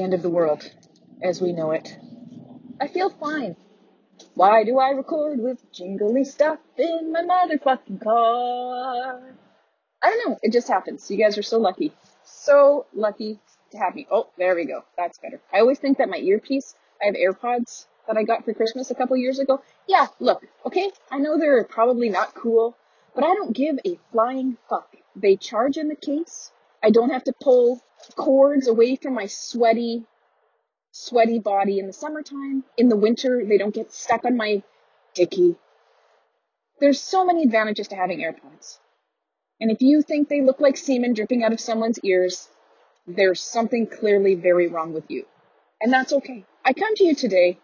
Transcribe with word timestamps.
End 0.00 0.14
of 0.14 0.22
the 0.22 0.30
world 0.30 0.66
as 1.22 1.42
we 1.42 1.52
know 1.52 1.72
it. 1.72 1.94
I 2.80 2.88
feel 2.88 3.10
fine. 3.10 3.54
Why 4.32 4.64
do 4.64 4.78
I 4.78 4.90
record 4.90 5.38
with 5.38 5.70
jingly 5.72 6.24
stuff 6.24 6.58
in 6.78 7.12
my 7.12 7.20
motherfucking 7.22 8.02
car? 8.02 9.36
I 10.02 10.08
don't 10.08 10.26
know. 10.26 10.38
It 10.42 10.54
just 10.54 10.68
happens. 10.68 11.10
You 11.10 11.18
guys 11.18 11.36
are 11.36 11.42
so 11.42 11.58
lucky. 11.58 11.92
So 12.24 12.86
lucky 12.94 13.40
to 13.72 13.78
have 13.78 13.94
me. 13.94 14.06
Oh, 14.10 14.30
there 14.38 14.54
we 14.54 14.64
go. 14.64 14.84
That's 14.96 15.18
better. 15.18 15.42
I 15.52 15.60
always 15.60 15.78
think 15.78 15.98
that 15.98 16.08
my 16.08 16.16
earpiece, 16.16 16.74
I 17.02 17.06
have 17.06 17.14
AirPods 17.14 17.84
that 18.06 18.16
I 18.16 18.22
got 18.22 18.46
for 18.46 18.54
Christmas 18.54 18.90
a 18.90 18.94
couple 18.94 19.18
years 19.18 19.38
ago. 19.38 19.62
Yeah, 19.86 20.06
look, 20.18 20.46
okay, 20.64 20.90
I 21.10 21.18
know 21.18 21.38
they're 21.38 21.64
probably 21.64 22.08
not 22.08 22.34
cool, 22.34 22.74
but 23.14 23.24
I 23.24 23.34
don't 23.34 23.54
give 23.54 23.78
a 23.84 23.98
flying 24.12 24.56
fuck. 24.70 24.96
They 25.14 25.36
charge 25.36 25.76
in 25.76 25.88
the 25.88 25.94
case. 25.94 26.52
I 26.82 26.88
don't 26.88 27.10
have 27.10 27.24
to 27.24 27.34
pull 27.38 27.82
cords 28.16 28.68
away 28.68 28.96
from 28.96 29.14
my 29.14 29.26
sweaty, 29.26 30.04
sweaty 30.92 31.38
body 31.38 31.78
in 31.78 31.86
the 31.86 31.92
summertime. 31.92 32.64
In 32.76 32.88
the 32.88 32.96
winter, 32.96 33.44
they 33.44 33.58
don't 33.58 33.74
get 33.74 33.92
stuck 33.92 34.24
on 34.24 34.36
my 34.36 34.62
dicky. 35.14 35.56
There's 36.80 37.00
so 37.00 37.24
many 37.24 37.42
advantages 37.42 37.88
to 37.88 37.96
having 37.96 38.20
AirPods. 38.20 38.78
And 39.60 39.70
if 39.70 39.82
you 39.82 40.00
think 40.02 40.28
they 40.28 40.40
look 40.40 40.60
like 40.60 40.76
semen 40.76 41.12
dripping 41.12 41.44
out 41.44 41.52
of 41.52 41.60
someone's 41.60 41.98
ears, 42.00 42.48
there's 43.06 43.40
something 43.40 43.86
clearly 43.86 44.34
very 44.34 44.68
wrong 44.68 44.92
with 44.92 45.10
you. 45.10 45.26
And 45.80 45.92
that's 45.92 46.12
okay. 46.12 46.44
I 46.64 46.72
come 46.72 46.94
to 46.96 47.04
you 47.04 47.14
today, 47.14 47.58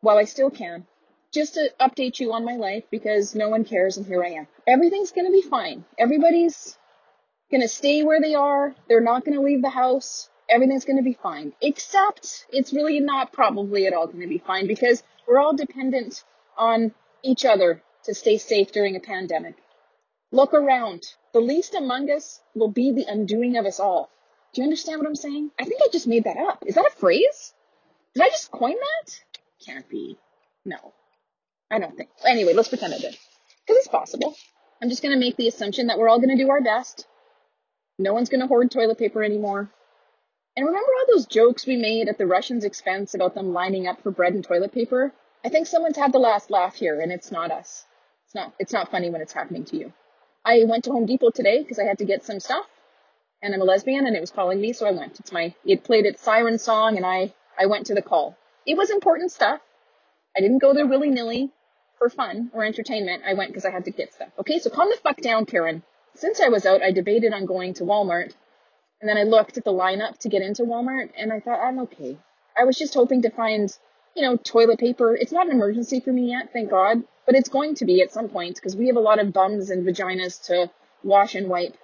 while 0.00 0.18
I 0.18 0.24
still 0.24 0.50
can, 0.50 0.86
just 1.32 1.54
to 1.54 1.72
update 1.80 2.20
you 2.20 2.32
on 2.32 2.44
my 2.44 2.56
life 2.56 2.84
because 2.90 3.34
no 3.34 3.48
one 3.48 3.64
cares 3.64 3.96
and 3.96 4.06
here 4.06 4.22
I 4.22 4.30
am. 4.30 4.46
Everything's 4.68 5.12
gonna 5.12 5.30
be 5.30 5.42
fine. 5.42 5.84
Everybody's 5.98 6.78
gonna 7.54 7.68
stay 7.68 8.02
where 8.02 8.20
they 8.20 8.34
are. 8.34 8.74
They're 8.88 9.00
not 9.00 9.24
gonna 9.24 9.40
leave 9.40 9.62
the 9.62 9.70
house. 9.70 10.28
Everything's 10.48 10.84
gonna 10.84 11.02
be 11.02 11.18
fine. 11.22 11.52
Except 11.60 12.46
it's 12.50 12.72
really 12.72 13.00
not 13.00 13.32
probably 13.32 13.86
at 13.86 13.94
all 13.94 14.08
gonna 14.08 14.26
be 14.26 14.38
fine 14.38 14.66
because 14.66 15.02
we're 15.26 15.38
all 15.38 15.54
dependent 15.54 16.24
on 16.58 16.92
each 17.22 17.44
other 17.44 17.82
to 18.04 18.14
stay 18.14 18.38
safe 18.38 18.72
during 18.72 18.96
a 18.96 19.00
pandemic. 19.00 19.54
Look 20.32 20.52
around. 20.52 21.04
The 21.32 21.40
least 21.40 21.74
among 21.74 22.10
us 22.10 22.40
will 22.54 22.70
be 22.70 22.90
the 22.92 23.06
undoing 23.08 23.56
of 23.56 23.66
us 23.66 23.78
all. 23.78 24.10
Do 24.52 24.60
you 24.60 24.64
understand 24.64 24.98
what 24.98 25.06
I'm 25.06 25.14
saying? 25.14 25.50
I 25.58 25.64
think 25.64 25.80
I 25.82 25.88
just 25.92 26.06
made 26.06 26.24
that 26.24 26.36
up. 26.36 26.64
Is 26.66 26.74
that 26.74 26.90
a 26.92 26.96
phrase? 26.98 27.54
Did 28.14 28.24
I 28.24 28.28
just 28.30 28.50
coin 28.50 28.74
that? 28.74 29.20
Can't 29.64 29.88
be. 29.88 30.18
No. 30.64 30.92
I 31.70 31.78
don't 31.78 31.96
think. 31.96 32.10
Anyway, 32.26 32.52
let's 32.52 32.68
pretend 32.68 32.94
I 32.94 32.98
did. 32.98 33.16
Because 33.66 33.78
it's 33.78 33.88
possible. 33.88 34.34
I'm 34.82 34.88
just 34.88 35.02
going 35.02 35.14
to 35.14 35.18
make 35.18 35.36
the 35.36 35.48
assumption 35.48 35.86
that 35.86 35.98
we're 35.98 36.08
all 36.08 36.20
going 36.20 36.36
to 36.36 36.42
do 36.42 36.50
our 36.50 36.60
best. 36.60 37.06
No 37.98 38.12
one's 38.12 38.28
going 38.28 38.40
to 38.40 38.46
hoard 38.46 38.70
toilet 38.70 38.98
paper 38.98 39.22
anymore. 39.22 39.70
And 40.56 40.66
remember 40.66 40.90
all 40.98 41.14
those 41.14 41.26
jokes 41.26 41.66
we 41.66 41.76
made 41.76 42.08
at 42.08 42.18
the 42.18 42.26
Russians' 42.26 42.64
expense 42.64 43.14
about 43.14 43.34
them 43.34 43.52
lining 43.52 43.86
up 43.86 44.02
for 44.02 44.10
bread 44.10 44.34
and 44.34 44.44
toilet 44.44 44.72
paper? 44.72 45.12
I 45.44 45.48
think 45.48 45.66
someone's 45.66 45.96
had 45.96 46.12
the 46.12 46.18
last 46.18 46.50
laugh 46.50 46.76
here, 46.76 47.00
and 47.00 47.12
it's 47.12 47.30
not 47.30 47.50
us. 47.50 47.84
It's 48.26 48.34
not. 48.34 48.54
It's 48.58 48.72
not 48.72 48.90
funny 48.90 49.10
when 49.10 49.20
it's 49.20 49.32
happening 49.32 49.64
to 49.66 49.76
you. 49.76 49.92
I 50.44 50.64
went 50.64 50.84
to 50.84 50.92
Home 50.92 51.06
Depot 51.06 51.30
today 51.30 51.62
because 51.62 51.78
I 51.78 51.84
had 51.84 51.98
to 51.98 52.04
get 52.04 52.24
some 52.24 52.40
stuff, 52.40 52.66
and 53.44 53.54
I'm 53.54 53.60
a 53.60 53.64
lesbian 53.64 54.06
and 54.06 54.16
it 54.16 54.20
was 54.20 54.30
calling 54.30 54.60
me, 54.60 54.72
so 54.72 54.86
I 54.86 54.92
went. 54.92 55.20
It's 55.20 55.30
my, 55.30 55.54
it 55.66 55.84
played 55.84 56.06
its 56.06 56.22
siren 56.22 56.58
song 56.58 56.96
and 56.96 57.04
I, 57.04 57.34
I 57.58 57.66
went 57.66 57.86
to 57.86 57.94
the 57.94 58.02
call. 58.02 58.36
It 58.66 58.76
was 58.76 58.88
important 58.90 59.32
stuff. 59.32 59.60
I 60.36 60.40
didn't 60.40 60.60
go 60.60 60.72
there 60.72 60.86
willy 60.86 61.10
nilly 61.10 61.50
for 61.98 62.08
fun 62.08 62.50
or 62.54 62.64
entertainment. 62.64 63.22
I 63.26 63.34
went 63.34 63.50
because 63.50 63.66
I 63.66 63.70
had 63.70 63.84
to 63.84 63.90
get 63.90 64.14
stuff. 64.14 64.30
Okay, 64.38 64.58
so 64.58 64.70
calm 64.70 64.88
the 64.90 64.96
fuck 64.96 65.20
down, 65.20 65.44
Karen. 65.44 65.82
Since 66.14 66.40
I 66.40 66.48
was 66.48 66.64
out, 66.66 66.82
I 66.82 66.92
debated 66.92 67.32
on 67.32 67.46
going 67.46 67.74
to 67.74 67.84
Walmart 67.84 68.32
and 69.00 69.08
then 69.08 69.16
I 69.16 69.24
looked 69.24 69.58
at 69.58 69.64
the 69.64 69.72
lineup 69.72 70.18
to 70.18 70.28
get 70.28 70.42
into 70.42 70.62
Walmart 70.62 71.10
and 71.18 71.32
I 71.32 71.40
thought, 71.40 71.60
I'm 71.60 71.80
okay. 71.80 72.18
I 72.56 72.64
was 72.64 72.78
just 72.78 72.94
hoping 72.94 73.22
to 73.22 73.30
find, 73.30 73.76
you 74.14 74.22
know, 74.22 74.36
toilet 74.36 74.78
paper. 74.78 75.14
It's 75.14 75.32
not 75.32 75.46
an 75.46 75.52
emergency 75.52 76.00
for 76.00 76.12
me 76.12 76.30
yet, 76.30 76.52
thank 76.52 76.70
God, 76.70 77.02
but 77.26 77.34
it's 77.34 77.48
going 77.48 77.74
to 77.76 77.84
be 77.84 78.00
at 78.00 78.12
some 78.12 78.28
point 78.28 78.54
because 78.56 78.76
we 78.76 78.86
have 78.86 78.96
a 78.96 79.00
lot 79.00 79.18
of 79.18 79.32
bums 79.32 79.70
and 79.70 79.86
vaginas 79.86 80.46
to 80.46 80.70
wash 81.02 81.34
and 81.34 81.48
wipe 81.48 81.76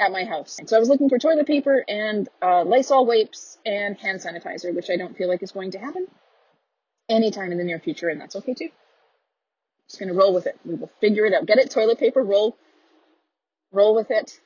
at 0.00 0.10
my 0.10 0.24
house. 0.24 0.58
So 0.66 0.76
I 0.76 0.80
was 0.80 0.88
looking 0.88 1.08
for 1.08 1.18
toilet 1.18 1.46
paper 1.46 1.84
and 1.86 2.28
uh, 2.42 2.64
Lysol 2.64 3.06
wipes 3.06 3.58
and 3.64 3.98
hand 3.98 4.20
sanitizer, 4.20 4.74
which 4.74 4.90
I 4.90 4.96
don't 4.96 5.16
feel 5.16 5.28
like 5.28 5.42
is 5.42 5.52
going 5.52 5.72
to 5.72 5.78
happen 5.78 6.06
anytime 7.08 7.52
in 7.52 7.58
the 7.58 7.64
near 7.64 7.78
future, 7.78 8.08
and 8.08 8.20
that's 8.20 8.36
okay 8.36 8.54
too. 8.54 8.70
Just 9.88 10.00
gonna 10.00 10.14
roll 10.14 10.34
with 10.34 10.46
it. 10.46 10.58
We 10.64 10.74
will 10.74 10.90
figure 11.00 11.26
it 11.26 11.34
out. 11.34 11.46
Get 11.46 11.58
it, 11.58 11.70
toilet 11.70 11.98
paper, 11.98 12.22
roll, 12.22 12.56
roll 13.74 13.94
with 13.94 14.10
it. 14.10 14.40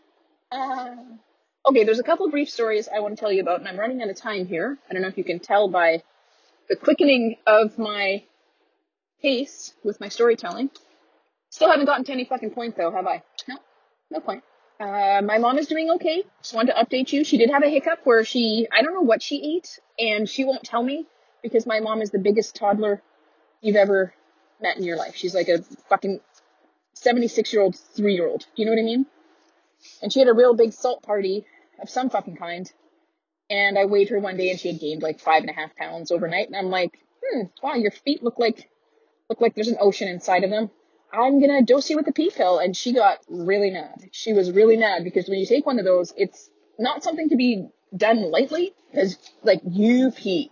Uh, 0.51 0.97
okay, 1.67 1.85
there's 1.85 1.99
a 1.99 2.05
couple 2.05 2.31
brief 2.31 2.49
stories 2.49 2.89
I 2.93 3.01
want 3.01 3.17
to 3.17 3.21
tell 3.21 3.33
you 3.33 3.43
about, 3.43 3.61
and 3.61 3.69
I'm 3.69 3.79
running 3.79 4.03
out 4.03 4.09
of 4.09 4.17
time 4.17 4.47
here. 4.47 4.79
I 4.89 4.93
don't 4.93 5.03
know 5.03 5.09
if 5.09 5.19
you 5.19 5.25
can 5.25 5.39
tell 5.39 5.69
by 5.69 6.03
the 6.69 6.77
quickening 6.77 7.37
of 7.47 7.79
my 7.79 8.25
pace 9.23 9.75
with 9.85 10.01
my 10.01 10.09
storytelling. 10.09 10.71
Still 11.51 11.71
haven't 11.71 11.87
gotten 11.87 12.05
to 12.05 12.13
any 12.13 12.25
fucking 12.25 12.51
point 12.51 12.77
though, 12.77 12.91
have 12.91 13.07
I? 13.07 13.23
No, 13.49 13.57
no 14.11 14.21
point. 14.21 14.45
Uh, 14.81 15.23
my 15.25 15.39
mom 15.39 15.59
is 15.59 15.67
doing 15.67 15.91
okay. 15.93 16.23
Just 16.41 16.55
wanted 16.55 16.73
to 16.75 16.85
update 16.85 17.13
you. 17.13 17.25
She 17.25 17.37
did 17.37 17.51
have 17.51 17.65
a 17.65 17.69
hiccup 17.69 18.01
where 18.05 18.25
she, 18.25 18.69
I 18.73 18.83
don't 18.83 18.95
know 18.95 19.01
what 19.01 19.23
she 19.23 19.57
ate, 19.57 19.81
and 19.99 20.29
she 20.29 20.45
won't 20.45 20.63
tell 20.63 20.83
me 20.83 21.07
because 21.43 21.67
my 21.67 21.81
mom 21.81 22.01
is 22.01 22.11
the 22.11 22.19
biggest 22.19 22.55
toddler 22.55 23.03
you've 23.61 23.77
ever 23.77 24.15
met 24.61 24.77
in 24.77 24.85
your 24.85 24.97
life. 24.97 25.17
She's 25.17 25.35
like 25.35 25.49
a 25.49 25.63
fucking 25.89 26.21
76 26.95 27.53
year 27.53 27.63
old, 27.63 27.77
three 27.77 28.15
year 28.15 28.29
old. 28.29 28.41
Do 28.41 28.63
you 28.63 28.67
know 28.67 28.73
what 28.73 28.81
I 28.81 28.85
mean? 28.85 29.07
And 30.03 30.13
she 30.13 30.19
had 30.19 30.29
a 30.29 30.35
real 30.35 30.55
big 30.55 30.73
salt 30.73 31.03
party 31.03 31.45
of 31.81 31.89
some 31.89 32.11
fucking 32.11 32.37
kind. 32.37 32.71
And 33.51 33.79
I 33.79 33.87
weighed 33.87 34.11
her 34.11 34.19
one 34.19 34.37
day 34.37 34.51
and 34.51 34.61
she 34.61 34.69
had 34.69 34.81
gained 34.81 35.03
like 35.03 35.21
five 35.21 35.43
and 35.43 35.51
a 35.51 35.55
half 35.55 35.75
pounds 35.77 36.11
overnight. 36.11 36.49
And 36.49 36.57
I'm 36.57 36.71
like, 36.71 36.99
hmm, 37.25 37.43
wow, 37.63 37.75
your 37.75 37.91
feet 37.91 38.23
look 38.23 38.39
like, 38.39 38.69
look 39.29 39.41
like 39.41 39.55
there's 39.55 39.69
an 39.69 39.79
ocean 39.81 40.09
inside 40.09 40.45
of 40.45 40.51
them. 40.51 40.71
I'm 41.13 41.41
gonna 41.41 41.63
dose 41.63 41.89
you 41.89 41.97
with 41.97 42.05
the 42.05 42.13
pee 42.13 42.31
pill. 42.31 42.59
And 42.59 42.77
she 42.77 42.93
got 42.93 43.19
really 43.29 43.71
mad. 43.71 44.11
She 44.13 44.33
was 44.33 44.51
really 44.51 44.77
mad 44.77 45.05
because 45.05 45.29
when 45.29 45.39
you 45.39 45.47
take 45.47 45.65
one 45.65 45.79
of 45.79 45.85
those, 45.85 46.13
it's 46.17 46.51
not 46.79 47.03
something 47.03 47.31
to 47.31 47.37
be 47.37 47.69
done 47.97 48.31
lightly 48.31 48.75
because 48.91 49.17
like 49.43 49.61
you 49.65 50.11
pee 50.11 50.51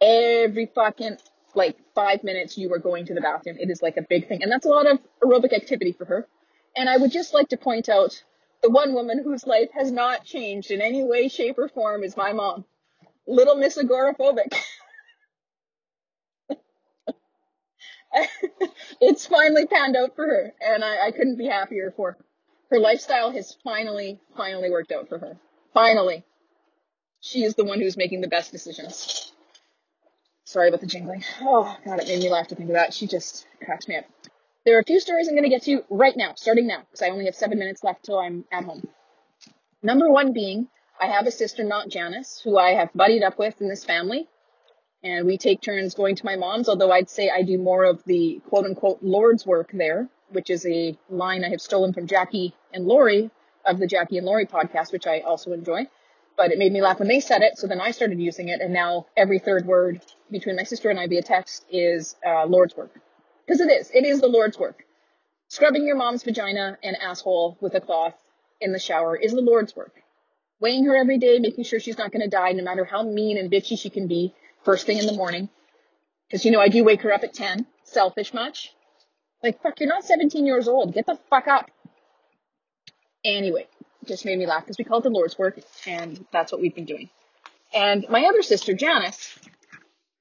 every 0.00 0.66
fucking 0.74 1.16
like 1.54 1.76
five 1.94 2.22
minutes 2.22 2.56
you 2.58 2.72
are 2.72 2.78
going 2.78 3.06
to 3.06 3.14
the 3.14 3.20
bathroom. 3.20 3.56
It 3.58 3.70
is 3.70 3.82
like 3.82 3.96
a 3.96 4.02
big 4.02 4.28
thing. 4.28 4.42
And 4.42 4.52
that's 4.52 4.66
a 4.66 4.68
lot 4.68 4.86
of 4.86 4.98
aerobic 5.22 5.52
activity 5.52 5.92
for 5.92 6.04
her. 6.04 6.28
And 6.76 6.88
I 6.88 6.98
would 6.98 7.10
just 7.10 7.34
like 7.34 7.48
to 7.48 7.56
point 7.56 7.88
out 7.88 8.22
the 8.62 8.70
one 8.70 8.94
woman 8.94 9.22
whose 9.22 9.46
life 9.46 9.70
has 9.74 9.90
not 9.90 10.24
changed 10.24 10.70
in 10.70 10.80
any 10.80 11.02
way, 11.04 11.28
shape, 11.28 11.58
or 11.58 11.68
form 11.68 12.02
is 12.02 12.16
my 12.16 12.32
mom. 12.32 12.64
Little 13.26 13.56
Miss 13.56 13.76
Agoraphobic. 13.78 14.54
it's 19.00 19.26
finally 19.26 19.66
panned 19.66 19.96
out 19.96 20.14
for 20.16 20.26
her, 20.26 20.54
and 20.60 20.84
I, 20.84 21.06
I 21.08 21.10
couldn't 21.10 21.36
be 21.36 21.46
happier 21.46 21.92
for 21.96 22.12
her. 22.12 22.18
Her 22.70 22.78
lifestyle 22.80 23.30
has 23.30 23.56
finally, 23.62 24.18
finally 24.36 24.70
worked 24.70 24.92
out 24.92 25.08
for 25.08 25.18
her. 25.18 25.36
Finally. 25.72 26.24
She 27.20 27.42
is 27.42 27.54
the 27.54 27.64
one 27.64 27.80
who's 27.80 27.96
making 27.96 28.20
the 28.20 28.28
best 28.28 28.52
decisions. 28.52 29.32
Sorry 30.44 30.68
about 30.68 30.80
the 30.80 30.86
jingling. 30.86 31.24
Oh, 31.40 31.76
God, 31.84 32.00
it 32.00 32.08
made 32.08 32.20
me 32.20 32.30
laugh 32.30 32.48
to 32.48 32.54
think 32.54 32.70
of 32.70 32.74
that. 32.74 32.94
She 32.94 33.06
just 33.06 33.46
cracks 33.64 33.88
me 33.88 33.96
up. 33.96 34.04
There 34.66 34.76
are 34.76 34.80
a 34.80 34.84
few 34.84 35.00
stories 35.00 35.28
I'm 35.28 35.34
going 35.34 35.44
to 35.44 35.48
get 35.48 35.62
to 35.62 35.84
right 35.88 36.16
now, 36.16 36.34
starting 36.34 36.66
now, 36.66 36.80
because 36.80 37.00
I 37.00 37.10
only 37.10 37.26
have 37.26 37.36
seven 37.36 37.58
minutes 37.58 37.84
left 37.84 38.04
till 38.04 38.18
I'm 38.18 38.44
at 38.52 38.64
home. 38.64 38.82
Number 39.82 40.10
one 40.10 40.34
being, 40.34 40.68
I 41.00 41.06
have 41.06 41.26
a 41.26 41.30
sister, 41.30 41.64
not 41.64 41.88
Janice, 41.88 42.40
who 42.44 42.58
I 42.58 42.72
have 42.72 42.92
buddied 42.92 43.22
up 43.22 43.38
with 43.38 43.62
in 43.62 43.68
this 43.68 43.84
family 43.84 44.28
and 45.04 45.26
we 45.26 45.38
take 45.38 45.60
turns 45.60 45.94
going 45.94 46.16
to 46.16 46.24
my 46.24 46.36
mom's, 46.36 46.68
although 46.68 46.90
I'd 46.90 47.08
say 47.10 47.30
I 47.30 47.42
do 47.42 47.58
more 47.58 47.84
of 47.84 48.02
the 48.04 48.40
quote 48.48 48.64
unquote 48.64 48.98
Lord's 49.02 49.46
work 49.46 49.70
there, 49.72 50.08
which 50.30 50.50
is 50.50 50.66
a 50.66 50.98
line 51.08 51.44
I 51.44 51.50
have 51.50 51.60
stolen 51.60 51.92
from 51.92 52.06
Jackie 52.08 52.54
and 52.72 52.86
Laurie 52.86 53.30
of 53.64 53.78
the 53.78 53.86
Jackie 53.86 54.18
and 54.18 54.26
Laurie 54.26 54.46
podcast, 54.46 54.92
which 54.92 55.06
I 55.06 55.20
also 55.20 55.52
enjoy. 55.52 55.86
But 56.36 56.50
it 56.50 56.58
made 56.58 56.72
me 56.72 56.82
laugh 56.82 56.98
when 56.98 57.08
they 57.08 57.20
said 57.20 57.42
it, 57.42 57.56
so 57.56 57.66
then 57.66 57.80
I 57.80 57.92
started 57.92 58.20
using 58.20 58.48
it, 58.48 58.60
and 58.60 58.72
now 58.72 59.06
every 59.16 59.38
third 59.38 59.64
word 59.64 60.02
between 60.30 60.56
my 60.56 60.64
sister 60.64 60.90
and 60.90 61.00
I 61.00 61.06
via 61.06 61.22
text 61.22 61.64
is 61.70 62.16
uh, 62.26 62.44
Lord's 62.46 62.76
work. 62.76 62.90
Because 63.46 63.60
it 63.60 63.70
is. 63.70 63.90
It 63.94 64.04
is 64.04 64.20
the 64.20 64.26
Lord's 64.26 64.58
work. 64.58 64.84
Scrubbing 65.48 65.86
your 65.86 65.96
mom's 65.96 66.24
vagina 66.24 66.78
and 66.82 66.96
asshole 66.96 67.56
with 67.60 67.74
a 67.74 67.80
cloth 67.80 68.14
in 68.60 68.72
the 68.72 68.78
shower 68.78 69.16
is 69.16 69.32
the 69.32 69.40
Lord's 69.40 69.76
work. 69.76 69.94
Weighing 70.60 70.86
her 70.86 70.96
every 70.96 71.18
day, 71.18 71.38
making 71.38 71.64
sure 71.64 71.78
she's 71.78 71.98
not 71.98 72.10
going 72.10 72.22
to 72.22 72.28
die, 72.28 72.52
no 72.52 72.64
matter 72.64 72.84
how 72.84 73.02
mean 73.02 73.38
and 73.38 73.50
bitchy 73.50 73.78
she 73.78 73.90
can 73.90 74.08
be, 74.08 74.34
first 74.64 74.86
thing 74.86 74.98
in 74.98 75.06
the 75.06 75.12
morning. 75.12 75.48
Cause 76.30 76.44
you 76.44 76.50
know, 76.50 76.60
I 76.60 76.68
do 76.68 76.82
wake 76.82 77.02
her 77.02 77.12
up 77.12 77.22
at 77.22 77.34
10. 77.34 77.66
Selfish 77.84 78.34
much? 78.34 78.72
Like, 79.42 79.62
fuck, 79.62 79.78
you're 79.78 79.88
not 79.88 80.04
17 80.04 80.44
years 80.44 80.66
old. 80.66 80.94
Get 80.94 81.06
the 81.06 81.18
fuck 81.30 81.46
up. 81.46 81.70
Anyway, 83.24 83.68
just 84.06 84.24
made 84.24 84.38
me 84.38 84.46
laugh 84.46 84.64
because 84.64 84.78
we 84.78 84.84
call 84.84 84.98
it 84.98 85.02
the 85.02 85.10
Lord's 85.10 85.38
work 85.38 85.60
and 85.86 86.24
that's 86.32 86.50
what 86.50 86.60
we've 86.60 86.74
been 86.74 86.84
doing. 86.84 87.10
And 87.72 88.06
my 88.08 88.24
other 88.24 88.42
sister, 88.42 88.72
Janice, 88.72 89.38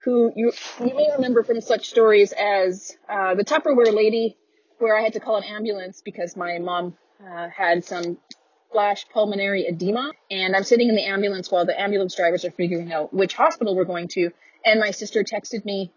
who 0.05 0.31
you, 0.35 0.53
you 0.79 0.95
may 0.95 1.09
remember 1.15 1.43
from 1.43 1.59
such 1.59 1.89
stories 1.89 2.31
as, 2.31 2.95
uh, 3.09 3.35
the 3.35 3.43
Tupperware 3.43 3.93
lady 3.93 4.37
where 4.77 4.97
I 4.97 5.01
had 5.01 5.13
to 5.13 5.19
call 5.19 5.37
an 5.37 5.43
ambulance 5.43 6.01
because 6.05 6.37
my 6.37 6.59
mom, 6.59 6.95
uh, 7.19 7.49
had 7.49 7.83
some 7.83 8.17
flash 8.71 9.05
pulmonary 9.09 9.65
edema. 9.67 10.11
And 10.29 10.55
I'm 10.55 10.63
sitting 10.63 10.89
in 10.89 10.95
the 10.95 11.05
ambulance 11.05 11.49
while 11.51 11.65
the 11.65 11.79
ambulance 11.79 12.15
drivers 12.15 12.45
are 12.45 12.51
figuring 12.51 12.93
out 12.93 13.13
which 13.13 13.33
hospital 13.33 13.75
we're 13.75 13.85
going 13.85 14.09
to. 14.09 14.31
And 14.63 14.79
my 14.79 14.91
sister 14.91 15.23
texted 15.23 15.65
me 15.65 15.91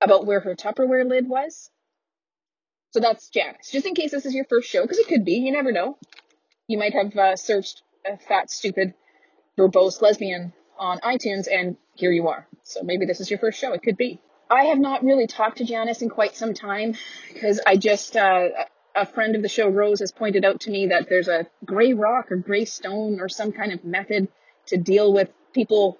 about 0.00 0.26
where 0.26 0.40
her 0.40 0.54
Tupperware 0.54 1.08
lid 1.08 1.28
was. 1.28 1.70
So 2.92 3.00
that's 3.00 3.28
Janice. 3.28 3.70
Just 3.70 3.86
in 3.86 3.94
case 3.94 4.10
this 4.10 4.26
is 4.26 4.34
your 4.34 4.44
first 4.44 4.68
show, 4.68 4.82
because 4.82 4.98
it 4.98 5.08
could 5.08 5.24
be, 5.24 5.34
you 5.34 5.52
never 5.52 5.72
know. 5.72 5.96
You 6.66 6.78
might 6.78 6.92
have 6.92 7.16
uh, 7.16 7.36
searched 7.36 7.82
a 8.04 8.16
fat, 8.16 8.50
stupid, 8.50 8.94
verbose 9.58 10.02
lesbian 10.02 10.52
on 10.78 10.98
iTunes, 10.98 11.46
and 11.50 11.76
here 12.00 12.10
you 12.10 12.28
are. 12.28 12.46
So 12.64 12.82
maybe 12.82 13.06
this 13.06 13.20
is 13.20 13.30
your 13.30 13.38
first 13.38 13.60
show. 13.60 13.72
It 13.72 13.82
could 13.82 13.96
be. 13.96 14.18
I 14.50 14.64
have 14.64 14.78
not 14.78 15.04
really 15.04 15.28
talked 15.28 15.58
to 15.58 15.64
Janice 15.64 16.02
in 16.02 16.08
quite 16.08 16.34
some 16.34 16.54
time 16.54 16.96
because 17.32 17.60
I 17.64 17.76
just, 17.76 18.16
uh, 18.16 18.48
a 18.96 19.06
friend 19.06 19.36
of 19.36 19.42
the 19.42 19.48
show, 19.48 19.68
Rose, 19.68 20.00
has 20.00 20.10
pointed 20.10 20.44
out 20.44 20.62
to 20.62 20.70
me 20.70 20.88
that 20.88 21.08
there's 21.08 21.28
a 21.28 21.46
gray 21.64 21.92
rock 21.92 22.32
or 22.32 22.36
gray 22.36 22.64
stone 22.64 23.20
or 23.20 23.28
some 23.28 23.52
kind 23.52 23.72
of 23.72 23.84
method 23.84 24.26
to 24.66 24.76
deal 24.76 25.12
with 25.12 25.30
people 25.52 25.98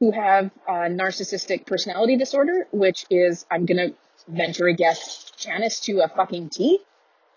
who 0.00 0.10
have 0.10 0.50
narcissistic 0.68 1.64
personality 1.64 2.18
disorder, 2.18 2.66
which 2.70 3.06
is, 3.08 3.46
I'm 3.50 3.64
gonna 3.64 3.92
venture 4.28 4.66
a 4.66 4.74
guess, 4.74 5.32
Janice 5.38 5.80
to 5.80 6.00
a 6.00 6.08
fucking 6.08 6.50
T. 6.50 6.80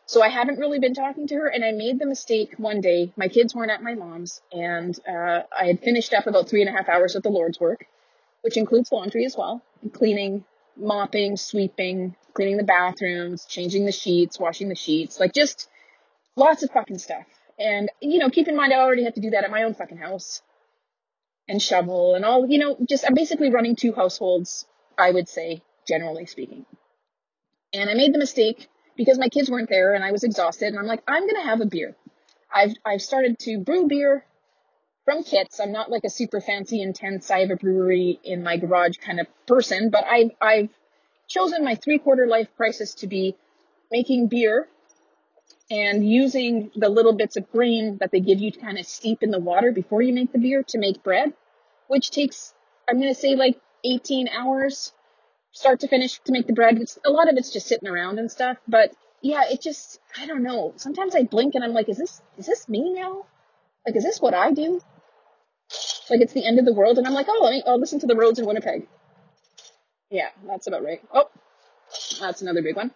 So 0.10 0.24
I 0.24 0.30
haven't 0.30 0.58
really 0.58 0.80
been 0.80 0.96
talking 0.96 1.28
to 1.28 1.36
her, 1.36 1.48
and 1.48 1.64
I 1.64 1.72
made 1.72 2.00
the 2.00 2.08
mistake 2.08 2.56
one 2.58 2.82
day. 2.82 3.14
My 3.16 3.28
kids 3.28 3.54
weren't 3.54 3.70
at 3.70 3.84
my 3.84 3.94
mom's, 3.94 4.42
and 4.52 5.00
uh, 5.08 5.44
I 5.56 5.66
had 5.66 5.82
finished 5.82 6.16
up 6.16 6.26
about 6.26 6.50
three 6.50 6.62
and 6.62 6.70
a 6.70 6.72
half 6.72 6.90
hours 6.90 7.16
of 7.16 7.22
the 7.22 7.30
Lord's 7.30 7.60
work, 7.60 7.86
which 8.42 8.58
includes 8.58 8.92
laundry 8.92 9.24
as 9.26 9.38
well, 9.38 9.62
cleaning, 9.94 10.46
mopping, 10.76 11.38
sweeping, 11.38 12.16
cleaning 12.34 12.58
the 12.58 12.64
bathrooms, 12.64 13.46
changing 13.46 13.86
the 13.86 13.92
sheets, 13.92 14.40
washing 14.40 14.68
the 14.68 14.74
sheets, 14.74 15.20
like 15.20 15.32
just 15.32 15.70
lots 16.36 16.64
of 16.64 16.72
fucking 16.72 16.98
stuff. 16.98 17.28
And, 17.60 17.92
you 18.02 18.18
know, 18.18 18.32
keep 18.32 18.48
in 18.48 18.56
mind 18.56 18.74
I 18.74 18.78
already 18.78 19.04
have 19.04 19.14
to 19.14 19.22
do 19.22 19.30
that 19.30 19.44
at 19.44 19.52
my 19.52 19.62
own 19.62 19.76
fucking 19.76 19.98
house 20.00 20.42
and 21.48 21.62
shovel 21.62 22.16
and 22.16 22.26
all, 22.26 22.48
you 22.48 22.58
know, 22.58 22.78
just 22.90 23.06
I'm 23.06 23.14
basically 23.14 23.52
running 23.52 23.76
two 23.76 23.94
households, 23.94 24.66
I 24.98 25.12
would 25.12 25.30
say, 25.30 25.62
generally 25.88 26.26
speaking. 26.26 26.66
And 27.74 27.92
I 27.92 27.94
made 27.94 28.12
the 28.12 28.18
mistake 28.18 28.70
because 29.00 29.18
my 29.18 29.30
kids 29.30 29.50
weren't 29.50 29.70
there 29.70 29.94
and 29.94 30.04
I 30.04 30.12
was 30.12 30.26
exhausted 30.26 30.68
and 30.68 30.78
I'm 30.78 30.86
like, 30.86 31.02
I'm 31.08 31.24
going 31.24 31.42
to 31.42 31.48
have 31.48 31.62
a 31.62 31.66
beer. 31.66 31.96
I've, 32.54 32.74
I've 32.86 33.02
started 33.02 33.40
to 33.40 33.58
brew 33.58 33.88
beer 33.88 34.26
from 35.06 35.24
kits. 35.24 35.62
I'm 35.62 35.72
not 35.72 35.90
like 35.90 36.04
a 36.04 36.10
super 36.10 36.42
fancy, 36.42 36.82
intense, 36.82 37.32
I 37.32 37.40
have 37.40 37.50
a 37.50 37.56
brewery 37.56 38.20
in 38.26 38.44
my 38.44 38.58
garage 38.58 38.98
kind 38.98 39.22
of 39.22 39.28
person, 39.48 39.90
but 39.90 40.04
I've, 40.04 40.32
I've 40.42 40.70
chosen 41.30 41.64
my 41.64 41.76
three 41.76 41.98
quarter 41.98 42.28
life 42.28 42.50
crisis 42.58 42.94
to 42.96 43.08
be 43.08 43.38
making 43.90 44.28
beer 44.28 44.68
and 45.72 46.06
using 46.06 46.70
the 46.76 46.90
little 46.90 47.14
bits 47.14 47.38
of 47.38 47.50
grain 47.54 48.00
that 48.02 48.12
they 48.12 48.20
give 48.20 48.40
you 48.40 48.52
to 48.52 48.60
kind 48.60 48.78
of 48.78 48.86
steep 48.86 49.24
in 49.24 49.32
the 49.32 49.40
water 49.40 49.72
before 49.72 50.02
you 50.02 50.12
make 50.12 50.34
the 50.34 50.40
beer 50.40 50.62
to 50.64 50.78
make 50.78 51.02
bread, 51.04 51.32
which 51.88 52.12
takes, 52.12 52.54
I'm 52.90 53.00
going 53.00 53.14
to 53.14 53.18
say 53.18 53.36
like 53.36 53.62
18 53.86 54.28
hours 54.28 54.92
start 55.60 55.82
to 55.82 55.90
finish 55.90 56.20
to 56.20 56.32
make 56.32 56.48
the 56.48 56.54
bread. 56.54 56.78
It's, 56.80 56.98
a 57.06 57.12
lot 57.12 57.30
of 57.30 57.36
it's 57.36 57.52
just 57.52 57.68
sitting 57.68 57.90
around 57.90 58.18
and 58.18 58.32
stuff, 58.32 58.58
but 58.66 58.92
yeah, 59.22 59.44
it 59.52 59.62
just, 59.62 60.00
I 60.18 60.26
don't 60.26 60.42
know. 60.42 60.74
Sometimes 60.78 61.14
I 61.16 61.24
blink 61.24 61.56
and 61.56 61.64
I'm 61.66 61.74
like, 61.74 61.90
is 61.90 61.98
this, 61.98 62.22
is 62.38 62.46
this 62.46 62.70
me 62.70 62.94
now? 62.94 63.26
Like, 63.86 63.98
is 63.98 64.04
this 64.04 64.22
what 64.22 64.34
I 64.34 64.54
do? 64.54 64.80
Like 66.10 66.22
it's 66.22 66.34
the 66.34 66.46
end 66.46 66.60
of 66.60 66.66
the 66.66 66.74
world, 66.74 66.98
and 66.98 67.06
I'm 67.06 67.14
like, 67.14 67.28
oh, 67.30 67.42
let 67.44 67.52
me, 67.52 67.64
I'll 67.68 67.80
listen 67.80 68.00
to 68.00 68.08
the 68.08 68.16
roads 68.16 68.40
in 68.40 68.46
Winnipeg. 68.46 68.88
Yeah, 70.10 70.30
that's 70.48 70.68
about 70.68 70.84
right. 70.84 71.02
Oh, 71.14 71.30
that's 72.20 72.42
another 72.42 72.62
big 72.62 72.76
one. 72.76 72.92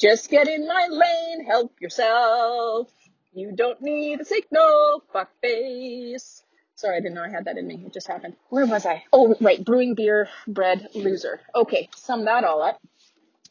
Just 0.00 0.30
get 0.30 0.48
in 0.48 0.66
my 0.66 0.86
lane, 0.88 1.44
help 1.44 1.72
yourself. 1.80 2.88
You 3.32 3.52
don't 3.54 3.82
need 3.82 4.20
a 4.20 4.24
signal, 4.24 5.02
fuck 5.12 5.30
face. 5.42 6.42
Sorry, 6.80 6.96
I 6.96 7.00
didn't 7.00 7.14
know 7.14 7.22
I 7.22 7.28
had 7.28 7.44
that 7.44 7.58
in 7.58 7.66
me. 7.66 7.82
It 7.84 7.92
just 7.92 8.06
happened. 8.06 8.36
Where 8.48 8.64
was 8.64 8.86
I? 8.86 9.04
Oh, 9.12 9.34
right. 9.38 9.62
Brewing 9.62 9.94
beer, 9.94 10.30
bread, 10.48 10.88
loser. 10.94 11.40
Okay, 11.54 11.90
sum 11.94 12.24
that 12.24 12.42
all 12.42 12.62
up. 12.62 12.80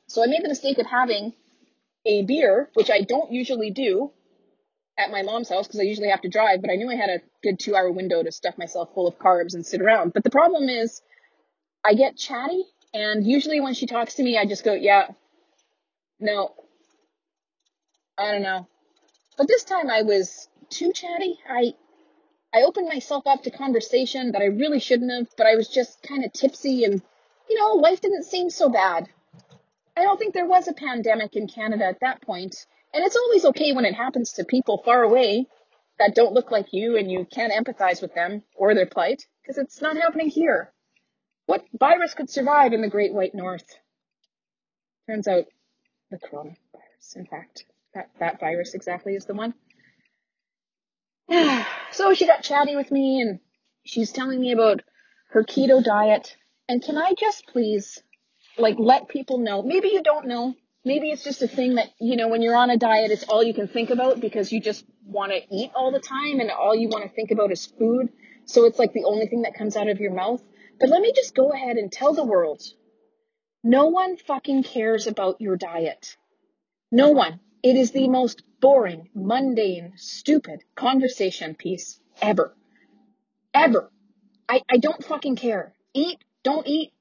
So 0.07 0.23
I 0.23 0.25
made 0.25 0.43
the 0.43 0.49
mistake 0.49 0.79
of 0.79 0.87
having 0.87 1.33
a 2.07 2.23
beer, 2.23 2.71
which 2.73 2.89
I 2.89 3.01
don't 3.01 3.31
usually 3.31 3.69
do, 3.69 4.11
at 4.97 5.11
my 5.11 5.21
mom's 5.21 5.49
house 5.49 5.67
because 5.67 5.79
I 5.79 5.83
usually 5.83 6.09
have 6.09 6.21
to 6.21 6.27
drive, 6.29 6.61
but 6.61 6.71
I 6.71 6.75
knew 6.75 6.89
I 6.89 6.95
had 6.95 7.11
a 7.11 7.21
good 7.43 7.59
two 7.59 7.75
hour 7.75 7.91
window 7.91 8.23
to 8.23 8.31
stuff 8.31 8.57
myself 8.57 8.95
full 8.95 9.07
of 9.07 9.19
carbs 9.19 9.53
and 9.53 9.63
sit 9.63 9.79
around. 9.79 10.11
But 10.13 10.23
the 10.23 10.31
problem 10.31 10.67
is 10.67 10.99
I 11.85 11.93
get 11.93 12.17
chatty 12.17 12.63
and 12.95 13.27
usually 13.27 13.61
when 13.61 13.75
she 13.75 13.85
talks 13.85 14.15
to 14.15 14.23
me, 14.23 14.39
I 14.39 14.47
just 14.47 14.63
go, 14.63 14.73
yeah, 14.73 15.07
no, 16.19 16.55
I 18.17 18.31
don't 18.31 18.41
know. 18.41 18.67
But 19.37 19.47
this 19.47 19.63
time 19.63 19.91
I 19.91 20.01
was 20.01 20.49
too 20.71 20.91
chatty. 20.93 21.37
I, 21.47 21.73
I 22.53 22.61
opened 22.61 22.87
myself 22.87 23.27
up 23.27 23.43
to 23.43 23.51
conversation 23.51 24.31
that 24.31 24.41
I 24.41 24.45
really 24.45 24.79
shouldn't 24.79 25.11
have, 25.11 25.27
but 25.37 25.45
I 25.45 25.55
was 25.55 25.67
just 25.67 26.01
kind 26.01 26.25
of 26.25 26.33
tipsy 26.33 26.83
and, 26.83 27.01
you 27.49 27.57
know, 27.57 27.73
life 27.73 28.01
didn't 28.01 28.23
seem 28.23 28.49
so 28.49 28.69
bad. 28.69 29.07
I 29.95 30.03
don't 30.03 30.17
think 30.17 30.33
there 30.33 30.47
was 30.47 30.67
a 30.67 30.73
pandemic 30.73 31.35
in 31.35 31.47
Canada 31.47 31.85
at 31.85 31.99
that 32.01 32.21
point, 32.21 32.55
and 32.93 33.03
it's 33.05 33.15
always 33.15 33.45
okay 33.45 33.73
when 33.73 33.85
it 33.85 33.93
happens 33.93 34.33
to 34.33 34.45
people 34.45 34.81
far 34.83 35.03
away 35.03 35.45
that 35.99 36.15
don't 36.15 36.33
look 36.33 36.49
like 36.49 36.71
you 36.71 36.97
and 36.97 37.11
you 37.11 37.25
can't 37.25 37.53
empathize 37.53 38.01
with 38.01 38.15
them 38.15 38.43
or 38.55 38.73
their 38.73 38.85
plight 38.85 39.27
because 39.41 39.57
it's 39.57 39.81
not 39.81 39.97
happening 39.97 40.29
here. 40.29 40.71
What 41.45 41.65
virus 41.77 42.13
could 42.13 42.29
survive 42.29 42.73
in 42.73 42.81
the 42.81 42.89
Great 42.89 43.13
White 43.13 43.35
North? 43.35 43.65
Turns 45.07 45.27
out 45.27 45.45
the 46.09 46.17
coronavirus, 46.17 47.15
in 47.15 47.25
fact, 47.25 47.65
that, 47.93 48.09
that 48.19 48.39
virus 48.39 48.73
exactly 48.73 49.13
is 49.15 49.25
the 49.25 49.33
one. 49.33 49.53
so 51.91 52.13
she 52.13 52.25
got 52.25 52.43
chatty 52.43 52.75
with 52.75 52.91
me 52.91 53.21
and 53.21 53.39
she's 53.83 54.11
telling 54.11 54.39
me 54.39 54.51
about 54.51 54.81
her 55.29 55.43
keto 55.43 55.83
diet. 55.83 56.35
And 56.67 56.83
can 56.83 56.97
I 56.97 57.13
just 57.17 57.47
please, 57.47 58.01
like, 58.57 58.75
let 58.77 59.09
people 59.09 59.39
know? 59.39 59.61
Maybe 59.61 59.89
you 59.89 60.03
don't 60.03 60.27
know 60.27 60.55
maybe 60.85 61.09
it's 61.09 61.23
just 61.23 61.41
a 61.41 61.47
thing 61.47 61.75
that, 61.75 61.89
you 61.99 62.15
know, 62.15 62.27
when 62.27 62.41
you're 62.41 62.55
on 62.55 62.69
a 62.69 62.77
diet, 62.77 63.11
it's 63.11 63.23
all 63.23 63.43
you 63.43 63.53
can 63.53 63.67
think 63.67 63.89
about 63.89 64.19
because 64.19 64.51
you 64.51 64.61
just 64.61 64.85
want 65.05 65.31
to 65.31 65.41
eat 65.55 65.71
all 65.75 65.91
the 65.91 65.99
time 65.99 66.39
and 66.39 66.51
all 66.51 66.75
you 66.75 66.87
want 66.87 67.03
to 67.03 67.09
think 67.09 67.31
about 67.31 67.51
is 67.51 67.65
food. 67.65 68.09
So 68.45 68.65
it's 68.65 68.79
like 68.79 68.93
the 68.93 69.05
only 69.05 69.27
thing 69.27 69.43
that 69.43 69.57
comes 69.57 69.75
out 69.75 69.89
of 69.89 69.99
your 69.99 70.13
mouth. 70.13 70.41
But 70.79 70.89
let 70.89 71.01
me 71.01 71.13
just 71.15 71.35
go 71.35 71.51
ahead 71.51 71.77
and 71.77 71.91
tell 71.91 72.13
the 72.13 72.23
world 72.23 72.61
no 73.63 73.87
one 73.87 74.15
fucking 74.17 74.63
cares 74.63 75.07
about 75.07 75.41
your 75.41 75.57
diet. 75.57 76.15
No 76.91 77.09
one. 77.11 77.39
It 77.61 77.75
is 77.75 77.91
the 77.91 78.07
most 78.07 78.43
boring, 78.61 79.09
mundane, 79.13 79.93
stupid 79.97 80.63
conversation 80.75 81.55
piece 81.55 81.99
ever. 82.21 82.55
Ever. 83.53 83.91
I, 84.47 84.61
I 84.69 84.77
don't 84.77 85.03
fucking 85.03 85.35
care. 85.35 85.73
Eat, 85.93 86.23
don't 86.43 86.65
eat, 86.67 86.93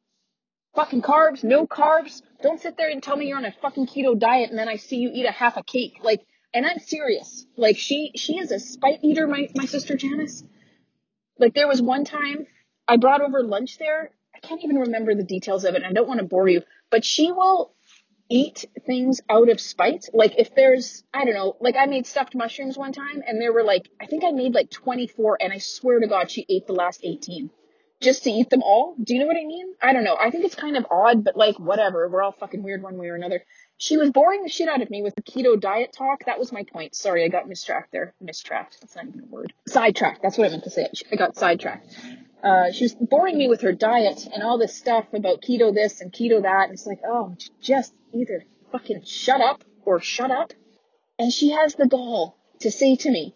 fucking 0.75 1.03
carbs, 1.03 1.45
no 1.45 1.67
carbs. 1.67 2.23
Don't 2.43 2.61
sit 2.61 2.77
there 2.77 2.91
and 2.91 3.03
tell 3.03 3.17
me 3.17 3.29
you're 3.29 3.39
on 3.39 3.45
a 3.45 3.53
fucking 3.53 3.87
keto 3.87 4.19
diet 4.19 4.51
and 4.51 4.59
then 4.59 4.69
I 4.69 4.77
see 4.77 4.97
you 4.97 5.11
eat 5.13 5.27
a 5.27 5.33
half 5.33 5.57
a 5.57 5.63
cake. 5.63 5.99
Like, 6.03 6.27
and 6.53 6.67
I'm 6.67 6.79
serious. 6.79 7.47
Like 7.57 7.77
she, 7.77 8.13
she 8.17 8.39
is 8.39 8.51
a 8.51 8.59
spite 8.59 9.01
eater, 9.03 9.27
my, 9.27 9.49
my 9.55 9.65
sister 9.65 9.97
Janice. 9.97 10.43
Like 11.39 11.55
there 11.55 11.69
was 11.69 11.81
one 11.81 12.05
time 12.05 12.47
I 12.87 12.97
brought 12.97 13.21
over 13.21 13.43
lunch 13.43 13.79
there. 13.79 14.11
I 14.35 14.41
can't 14.41 14.63
even 14.65 14.79
remember 14.79 15.15
the 15.15 15.25
details 15.25 15.65
of 15.65 15.75
it. 15.75 15.83
I 15.85 15.93
don't 15.93 16.09
want 16.09 16.21
to 16.21 16.27
bore 16.27 16.49
you, 16.49 16.63
but 16.91 17.05
she 17.05 17.31
will 17.33 17.75
eat 18.29 18.65
things 18.87 19.21
out 19.29 19.49
of 19.49 19.61
spite. 19.61 20.07
Like 20.13 20.35
if 20.39 20.55
there's, 20.55 21.05
I 21.13 21.25
don't 21.25 21.35
know, 21.35 21.57
like 21.61 21.77
I 21.77 21.87
made 21.87 22.07
stuffed 22.07 22.35
mushrooms 22.35 22.77
one 22.77 22.93
time 22.93 23.23
and 23.27 23.41
there 23.41 23.53
were 23.53 23.65
like, 23.65 23.89
I 24.01 24.07
think 24.07 24.25
I 24.25 24.33
made 24.33 24.55
like 24.55 24.71
24 24.71 25.39
and 25.41 25.53
I 25.53 25.59
swear 25.59 26.01
to 26.01 26.07
God 26.07 26.31
she 26.31 26.47
ate 26.49 26.67
the 26.67 26.75
last 26.75 27.01
18 27.03 27.51
just 28.01 28.25
to 28.25 28.31
eat 28.31 28.51
them 28.51 28.63
all. 28.63 28.95
Do 29.03 29.15
you 29.15 29.21
know 29.21 29.27
what 29.27 29.37
I 29.37 29.45
mean? 29.45 29.75
I 29.83 29.93
don't 29.93 30.05
know. 30.05 30.17
I 30.21 30.31
think 30.31 30.45
it's 30.45 30.55
kind 30.55 30.77
of 30.77 30.87
odd, 30.91 31.25
but 31.25 31.37
like 31.37 31.59
whatever. 31.59 32.09
We're 32.09 32.23
all 32.23 32.33
fucking 32.33 32.63
weird 32.63 32.83
one 32.83 32.97
way 32.97 33.09
or 33.09 33.17
another. 33.17 33.43
She 33.77 33.97
was 33.97 34.11
boring 34.11 34.43
the 34.43 34.49
shit 34.49 34.69
out 34.69 34.83
of 34.83 34.91
me 34.91 35.03
with 35.03 35.15
the 35.15 35.23
keto 35.23 35.59
diet 35.59 35.93
talk. 35.97 36.25
That 36.27 36.39
was 36.39 36.53
my 36.53 36.65
point. 36.65 36.95
Sorry, 36.95 37.25
I 37.25 37.29
got 37.29 37.49
mistracked 37.49 37.93
there. 37.93 38.15
Mistracked. 38.23 38.81
That's 38.81 38.97
not 38.97 39.07
even 39.07 39.21
a 39.21 39.27
word. 39.27 39.53
Sidetracked. 39.69 40.23
That's 40.23 40.39
what 40.39 40.49
I 40.49 40.51
meant 40.51 40.65
to 40.65 40.71
say. 40.71 40.87
I 41.13 41.17
got 41.17 41.37
sidetracked. 41.37 41.87
Uh, 42.43 42.71
she 42.73 42.85
was 42.85 42.95
boring 42.95 43.37
me 43.37 43.49
with 43.49 43.63
her 43.63 43.73
diet 43.73 44.29
and 44.33 44.43
all 44.43 44.59
this 44.59 44.77
stuff 44.77 45.07
about 45.13 45.43
keto 45.43 45.75
this 45.75 46.01
and 46.01 46.13
keto 46.13 46.43
that. 46.43 46.65
And 46.65 46.75
it's 46.75 46.87
like, 46.87 47.01
oh, 47.07 47.37
just 47.61 47.93
either 48.13 48.45
fucking 48.71 49.03
shut 49.05 49.41
up 49.41 49.65
or 49.85 50.01
shut 50.01 50.31
up. 50.31 50.53
And 51.19 51.33
she 51.33 51.51
has 51.51 51.75
the 51.75 51.87
gall 51.87 52.39
to 52.61 52.71
say 52.71 52.97
to 52.97 53.11
me, 53.11 53.35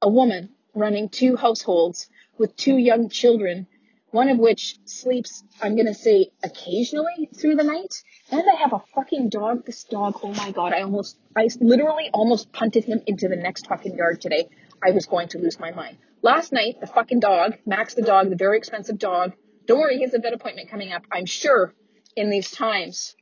a 0.00 0.08
woman 0.08 0.50
running 0.74 1.08
two 1.08 1.36
households 1.36 2.08
with 2.38 2.56
two 2.56 2.78
young 2.78 3.10
children 3.10 3.66
one 4.12 4.28
of 4.28 4.38
which 4.38 4.76
sleeps, 4.84 5.44
I'm 5.62 5.76
gonna 5.76 5.94
say, 5.94 6.30
occasionally 6.42 7.30
through 7.34 7.56
the 7.56 7.64
night. 7.64 7.94
And 8.30 8.42
I 8.42 8.60
have 8.60 8.72
a 8.72 8.82
fucking 8.94 9.28
dog. 9.28 9.64
This 9.64 9.84
dog, 9.84 10.18
oh 10.22 10.32
my 10.34 10.50
god, 10.50 10.72
I 10.72 10.82
almost, 10.82 11.16
I 11.36 11.48
literally 11.60 12.10
almost 12.12 12.52
punted 12.52 12.84
him 12.84 13.02
into 13.06 13.28
the 13.28 13.36
next 13.36 13.66
fucking 13.68 13.96
yard 13.96 14.20
today. 14.20 14.48
I 14.82 14.90
was 14.92 15.06
going 15.06 15.28
to 15.28 15.38
lose 15.38 15.58
my 15.58 15.72
mind. 15.72 15.98
Last 16.22 16.52
night, 16.52 16.76
the 16.80 16.86
fucking 16.86 17.20
dog, 17.20 17.54
Max 17.66 17.94
the 17.94 18.02
dog, 18.02 18.30
the 18.30 18.36
very 18.36 18.58
expensive 18.58 18.98
dog, 18.98 19.32
don't 19.66 19.80
worry, 19.80 19.96
he 19.96 20.02
has 20.02 20.14
a 20.14 20.18
vet 20.18 20.32
appointment 20.32 20.70
coming 20.70 20.92
up. 20.92 21.02
I'm 21.10 21.26
sure 21.26 21.74
in 22.16 22.30
these 22.30 22.50
times 22.50 23.14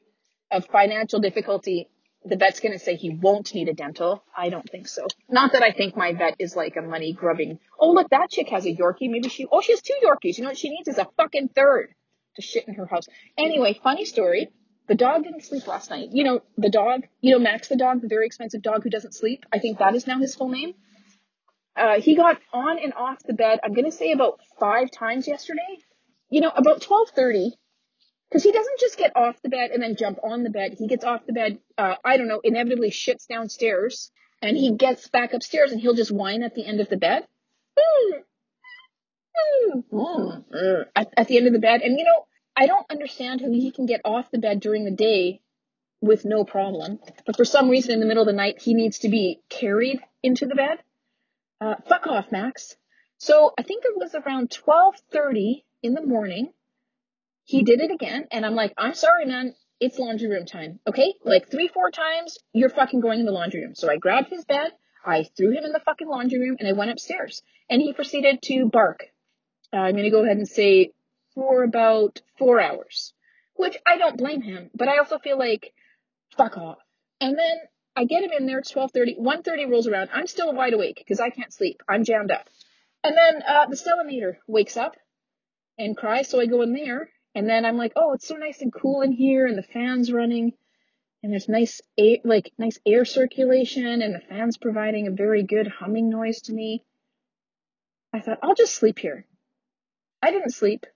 of 0.50 0.66
financial 0.66 1.20
difficulty, 1.20 1.90
the 2.24 2.36
vet's 2.36 2.60
going 2.60 2.72
to 2.72 2.78
say 2.78 2.96
he 2.96 3.10
won't 3.10 3.54
need 3.54 3.68
a 3.68 3.74
dental. 3.74 4.24
I 4.36 4.48
don't 4.48 4.68
think 4.68 4.88
so. 4.88 5.06
Not 5.28 5.52
that 5.52 5.62
I 5.62 5.72
think 5.72 5.96
my 5.96 6.12
vet 6.12 6.36
is 6.38 6.56
like 6.56 6.76
a 6.76 6.82
money 6.82 7.12
grubbing. 7.12 7.60
Oh, 7.78 7.92
look, 7.92 8.10
that 8.10 8.30
chick 8.30 8.48
has 8.48 8.66
a 8.66 8.74
Yorkie. 8.74 9.08
Maybe 9.10 9.28
she, 9.28 9.46
oh, 9.50 9.60
she 9.60 9.72
has 9.72 9.82
two 9.82 9.94
Yorkies. 10.02 10.36
You 10.36 10.44
know 10.44 10.50
what 10.50 10.58
she 10.58 10.70
needs 10.70 10.88
is 10.88 10.98
a 10.98 11.08
fucking 11.16 11.48
third 11.48 11.94
to 12.36 12.42
shit 12.42 12.66
in 12.66 12.74
her 12.74 12.86
house. 12.86 13.06
Anyway, 13.36 13.78
funny 13.82 14.04
story. 14.04 14.48
The 14.88 14.94
dog 14.94 15.24
didn't 15.24 15.44
sleep 15.44 15.66
last 15.66 15.90
night. 15.90 16.08
You 16.12 16.24
know, 16.24 16.40
the 16.56 16.70
dog, 16.70 17.02
you 17.20 17.32
know, 17.32 17.38
Max 17.38 17.68
the 17.68 17.76
dog, 17.76 18.00
the 18.00 18.08
very 18.08 18.26
expensive 18.26 18.62
dog 18.62 18.82
who 18.82 18.90
doesn't 18.90 19.14
sleep. 19.14 19.44
I 19.52 19.58
think 19.58 19.78
that 19.78 19.94
is 19.94 20.06
now 20.06 20.18
his 20.18 20.34
full 20.34 20.48
name. 20.48 20.74
Uh, 21.78 22.00
he 22.00 22.16
got 22.16 22.38
on 22.52 22.78
and 22.78 22.92
off 22.94 23.22
the 23.22 23.32
bed, 23.32 23.60
I'm 23.62 23.72
going 23.72 23.84
to 23.84 23.96
say 23.96 24.12
about 24.12 24.40
five 24.58 24.90
times 24.90 25.28
yesterday. 25.28 25.78
You 26.28 26.40
know, 26.40 26.50
about 26.50 26.84
1230, 26.84 27.56
because 28.28 28.42
he 28.42 28.52
doesn't 28.52 28.80
just 28.80 28.98
get 28.98 29.16
off 29.16 29.40
the 29.42 29.48
bed 29.48 29.70
and 29.70 29.82
then 29.82 29.96
jump 29.96 30.18
on 30.22 30.42
the 30.42 30.50
bed. 30.50 30.74
He 30.76 30.86
gets 30.88 31.04
off 31.04 31.24
the 31.24 31.32
bed, 31.32 31.58
uh, 31.78 31.94
I 32.04 32.16
don't 32.16 32.28
know, 32.28 32.40
inevitably 32.42 32.90
shits 32.90 33.26
downstairs, 33.26 34.10
and 34.42 34.56
he 34.56 34.74
gets 34.74 35.08
back 35.08 35.32
upstairs 35.32 35.72
and 35.72 35.80
he'll 35.80 35.94
just 35.94 36.10
whine 36.10 36.42
at 36.42 36.54
the 36.54 36.66
end 36.66 36.80
of 36.80 36.88
the 36.88 36.96
bed. 36.98 37.26
At, 40.96 41.14
at 41.16 41.28
the 41.28 41.36
end 41.36 41.46
of 41.46 41.52
the 41.52 41.58
bed. 41.58 41.80
And 41.82 41.98
you 41.98 42.04
know, 42.04 42.26
I 42.56 42.66
don't 42.66 42.90
understand 42.90 43.40
how 43.40 43.50
he 43.50 43.70
can 43.70 43.86
get 43.86 44.00
off 44.04 44.30
the 44.30 44.38
bed 44.38 44.60
during 44.60 44.84
the 44.84 44.90
day 44.90 45.40
with 46.00 46.24
no 46.24 46.44
problem. 46.44 46.98
But 47.24 47.36
for 47.36 47.44
some 47.44 47.68
reason 47.68 47.92
in 47.92 48.00
the 48.00 48.06
middle 48.06 48.22
of 48.22 48.26
the 48.26 48.32
night, 48.32 48.60
he 48.60 48.74
needs 48.74 49.00
to 49.00 49.08
be 49.08 49.40
carried 49.48 50.00
into 50.22 50.46
the 50.46 50.54
bed. 50.54 50.78
Uh, 51.60 51.74
fuck 51.88 52.06
off, 52.06 52.30
Max. 52.30 52.76
So 53.18 53.52
I 53.58 53.62
think 53.62 53.84
it 53.84 53.96
was 53.96 54.14
around 54.14 54.52
1230 54.54 55.64
in 55.82 55.94
the 55.94 56.06
morning. 56.06 56.52
He 57.44 57.62
did 57.62 57.80
it 57.80 57.90
again. 57.90 58.28
And 58.30 58.46
I'm 58.46 58.54
like, 58.54 58.74
I'm 58.78 58.94
sorry, 58.94 59.26
man. 59.26 59.54
It's 59.80 59.98
laundry 59.98 60.28
room 60.28 60.46
time. 60.46 60.80
Okay. 60.86 61.14
Like 61.24 61.50
three, 61.50 61.68
four 61.68 61.90
times, 61.90 62.38
you're 62.52 62.68
fucking 62.68 63.00
going 63.00 63.20
in 63.20 63.26
the 63.26 63.32
laundry 63.32 63.62
room. 63.62 63.74
So 63.74 63.90
I 63.90 63.96
grabbed 63.96 64.30
his 64.30 64.44
bed. 64.44 64.72
I 65.04 65.24
threw 65.36 65.56
him 65.56 65.64
in 65.64 65.72
the 65.72 65.80
fucking 65.80 66.08
laundry 66.08 66.38
room 66.38 66.56
and 66.58 66.68
I 66.68 66.72
went 66.72 66.90
upstairs 66.90 67.42
and 67.70 67.80
he 67.80 67.92
proceeded 67.92 68.42
to 68.42 68.66
bark. 68.66 69.04
Uh, 69.72 69.78
I'm 69.78 69.92
going 69.92 70.04
to 70.04 70.10
go 70.10 70.24
ahead 70.24 70.36
and 70.36 70.48
say 70.48 70.92
for 71.34 71.62
about 71.62 72.20
four 72.38 72.60
hours, 72.60 73.12
which 73.54 73.76
I 73.86 73.98
don't 73.98 74.18
blame 74.18 74.42
him, 74.42 74.70
but 74.74 74.88
I 74.88 74.98
also 74.98 75.18
feel 75.18 75.38
like 75.38 75.72
fuck 76.36 76.56
off. 76.56 76.78
And 77.20 77.38
then 77.38 77.56
I 77.98 78.04
get 78.04 78.22
him 78.22 78.30
in 78.30 78.46
there. 78.46 78.60
It's 78.60 78.70
12:30. 78.70 79.18
1:30 79.18 79.68
rolls 79.68 79.88
around. 79.88 80.10
I'm 80.12 80.28
still 80.28 80.54
wide 80.54 80.72
awake 80.72 80.98
because 80.98 81.18
I 81.18 81.30
can't 81.30 81.52
sleep. 81.52 81.82
I'm 81.88 82.04
jammed 82.04 82.30
up. 82.30 82.48
And 83.02 83.16
then 83.16 83.42
uh, 83.42 83.66
the 83.66 83.74
Stellanator 83.74 84.36
wakes 84.46 84.76
up 84.76 84.96
and 85.76 85.96
cries, 85.96 86.28
so 86.28 86.40
I 86.40 86.46
go 86.46 86.62
in 86.62 86.74
there. 86.74 87.10
And 87.34 87.48
then 87.48 87.64
I'm 87.64 87.76
like, 87.76 87.92
oh, 87.96 88.12
it's 88.12 88.28
so 88.28 88.36
nice 88.36 88.62
and 88.62 88.72
cool 88.72 89.02
in 89.02 89.10
here, 89.10 89.48
and 89.48 89.58
the 89.58 89.64
fan's 89.64 90.12
running, 90.12 90.52
and 91.22 91.32
there's 91.32 91.48
nice 91.48 91.80
air, 91.98 92.18
like 92.24 92.52
nice 92.56 92.78
air 92.86 93.04
circulation, 93.04 94.00
and 94.00 94.14
the 94.14 94.20
fan's 94.20 94.58
providing 94.58 95.08
a 95.08 95.12
very 95.12 95.42
good 95.42 95.66
humming 95.66 96.08
noise 96.08 96.40
to 96.42 96.52
me. 96.52 96.84
I 98.12 98.20
thought 98.20 98.38
I'll 98.44 98.54
just 98.54 98.76
sleep 98.76 99.00
here. 99.00 99.26
I 100.22 100.30
didn't 100.30 100.54
sleep. 100.54 100.86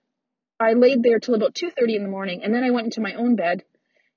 I 0.57 0.73
laid 0.73 1.03
there 1.03 1.19
till 1.19 1.35
about 1.35 1.53
2.30 1.53 1.97
in 1.97 2.03
the 2.03 2.09
morning, 2.09 2.43
and 2.43 2.53
then 2.53 2.63
I 2.63 2.71
went 2.71 2.85
into 2.85 3.01
my 3.01 3.13
own 3.15 3.35
bed, 3.35 3.63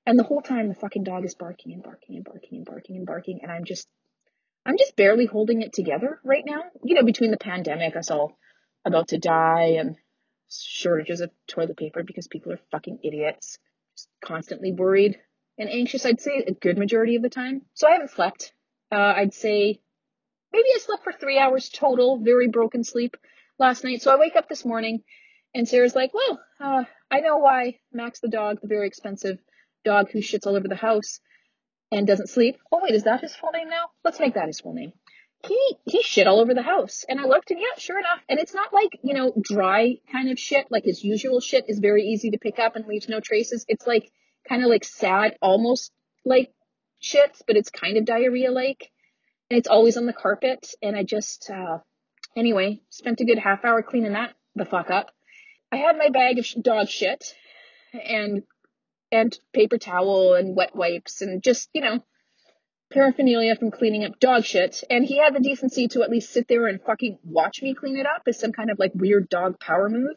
and 0.07 0.17
the 0.17 0.23
whole 0.23 0.41
time 0.41 0.67
the 0.67 0.73
fucking 0.73 1.03
dog 1.03 1.23
is 1.23 1.35
barking 1.35 1.73
and 1.73 1.83
barking 1.83 2.15
and 2.15 2.25
barking 2.25 2.57
and 2.57 2.65
barking 2.65 2.95
and 2.95 3.05
barking, 3.05 3.39
and 3.43 3.51
I'm 3.51 3.65
just, 3.65 3.87
I'm 4.65 4.77
just 4.79 4.95
barely 4.95 5.27
holding 5.27 5.61
it 5.61 5.73
together 5.73 6.19
right 6.23 6.43
now. 6.43 6.63
You 6.83 6.95
know, 6.95 7.03
between 7.03 7.29
the 7.29 7.37
pandemic, 7.37 7.95
us 7.95 8.09
all 8.09 8.39
about 8.83 9.09
to 9.09 9.19
die, 9.19 9.75
and 9.77 9.95
shortages 10.49 11.21
of 11.21 11.29
toilet 11.47 11.77
paper 11.77 12.01
because 12.01 12.27
people 12.27 12.51
are 12.53 12.59
fucking 12.71 12.99
idiots, 13.03 13.59
just 13.95 14.09
constantly 14.23 14.71
worried 14.71 15.19
and 15.57 15.69
anxious, 15.69 16.05
I'd 16.05 16.21
say 16.21 16.43
a 16.47 16.53
good 16.53 16.77
majority 16.77 17.15
of 17.15 17.23
the 17.23 17.29
time. 17.29 17.63
So 17.73 17.87
I 17.87 17.93
haven't 17.93 18.11
slept. 18.11 18.53
Uh, 18.91 19.13
I'd 19.17 19.33
say 19.33 19.79
maybe 20.53 20.67
I 20.75 20.79
slept 20.79 21.03
for 21.03 21.11
three 21.11 21.39
hours 21.39 21.69
total, 21.69 22.19
very 22.19 22.47
broken 22.47 22.83
sleep 22.83 23.17
last 23.57 23.83
night. 23.83 24.01
So 24.01 24.13
I 24.13 24.19
wake 24.19 24.35
up 24.35 24.47
this 24.47 24.63
morning 24.63 25.03
and 25.55 25.67
Sarah's 25.67 25.95
like, 25.95 26.13
well, 26.13 26.39
uh, 26.59 26.83
I 27.09 27.21
know 27.21 27.37
why 27.37 27.79
Max 27.91 28.19
the 28.19 28.27
dog, 28.27 28.61
the 28.61 28.67
very 28.67 28.87
expensive 28.87 29.39
dog 29.87 30.11
who 30.11 30.19
shits 30.19 30.45
all 30.47 30.55
over 30.55 30.67
the 30.67 30.75
house 30.89 31.19
and 31.91 32.05
doesn't 32.05 32.29
sleep. 32.29 32.57
Oh 32.71 32.79
wait, 32.83 32.95
is 32.95 33.03
that 33.03 33.21
his 33.21 33.35
full 33.35 33.51
name 33.51 33.69
now? 33.69 33.85
Let's 34.03 34.19
make 34.19 34.35
that 34.35 34.47
his 34.47 34.59
full 34.59 34.73
name. 34.73 34.93
He 35.47 35.59
he 35.85 36.01
shit 36.01 36.27
all 36.27 36.39
over 36.39 36.53
the 36.53 36.69
house. 36.73 37.05
And 37.07 37.19
I 37.19 37.25
looked 37.25 37.51
and 37.51 37.59
yeah, 37.59 37.77
sure 37.77 37.99
enough. 37.99 38.19
And 38.27 38.39
it's 38.39 38.53
not 38.53 38.73
like, 38.73 38.99
you 39.03 39.13
know, 39.13 39.33
dry 39.39 39.97
kind 40.11 40.29
of 40.31 40.39
shit. 40.39 40.67
Like 40.69 40.83
his 40.83 41.03
usual 41.03 41.39
shit 41.39 41.65
is 41.67 41.79
very 41.79 42.03
easy 42.03 42.31
to 42.31 42.39
pick 42.39 42.59
up 42.59 42.75
and 42.75 42.85
leaves 42.87 43.07
no 43.07 43.19
traces. 43.19 43.65
It's 43.67 43.87
like 43.87 44.11
kind 44.49 44.63
of 44.63 44.69
like 44.69 44.83
sad, 44.83 45.37
almost 45.41 45.91
like 46.25 46.51
shits, 47.01 47.41
but 47.45 47.55
it's 47.55 47.69
kind 47.69 47.97
of 47.97 48.05
diarrhea 48.05 48.51
like. 48.51 48.91
And 49.49 49.57
it's 49.57 49.67
always 49.67 49.95
on 49.95 50.05
the 50.05 50.13
carpet. 50.13 50.73
And 50.81 50.97
I 50.97 51.03
just, 51.03 51.49
uh, 51.49 51.77
anyway, 52.35 52.81
spent 52.89 53.21
a 53.21 53.25
good 53.25 53.39
half 53.39 53.63
hour 53.63 53.81
cleaning 53.81 54.13
that 54.13 54.33
the 54.55 54.65
fuck 54.65 54.89
up. 54.89 55.11
I 55.71 55.77
had 55.77 55.97
my 55.97 56.09
bag 56.09 56.39
of 56.39 56.63
dog 56.63 56.89
shit 56.89 57.35
and 57.93 58.43
and 59.11 59.37
paper 59.53 59.77
towel 59.77 60.33
and 60.33 60.55
wet 60.55 60.75
wipes 60.75 61.21
and 61.21 61.41
just, 61.41 61.69
you 61.73 61.81
know, 61.81 62.03
paraphernalia 62.91 63.55
from 63.55 63.71
cleaning 63.71 64.03
up 64.03 64.19
dog 64.19 64.43
shit. 64.43 64.83
And 64.89 65.05
he 65.05 65.17
had 65.17 65.35
the 65.35 65.39
decency 65.39 65.87
to 65.89 66.03
at 66.03 66.09
least 66.09 66.31
sit 66.31 66.47
there 66.47 66.67
and 66.67 66.81
fucking 66.81 67.19
watch 67.23 67.61
me 67.61 67.73
clean 67.73 67.97
it 67.97 68.05
up 68.05 68.23
as 68.27 68.39
some 68.39 68.51
kind 68.51 68.69
of 68.69 68.79
like 68.79 68.91
weird 68.95 69.29
dog 69.29 69.59
power 69.59 69.89
move. 69.89 70.15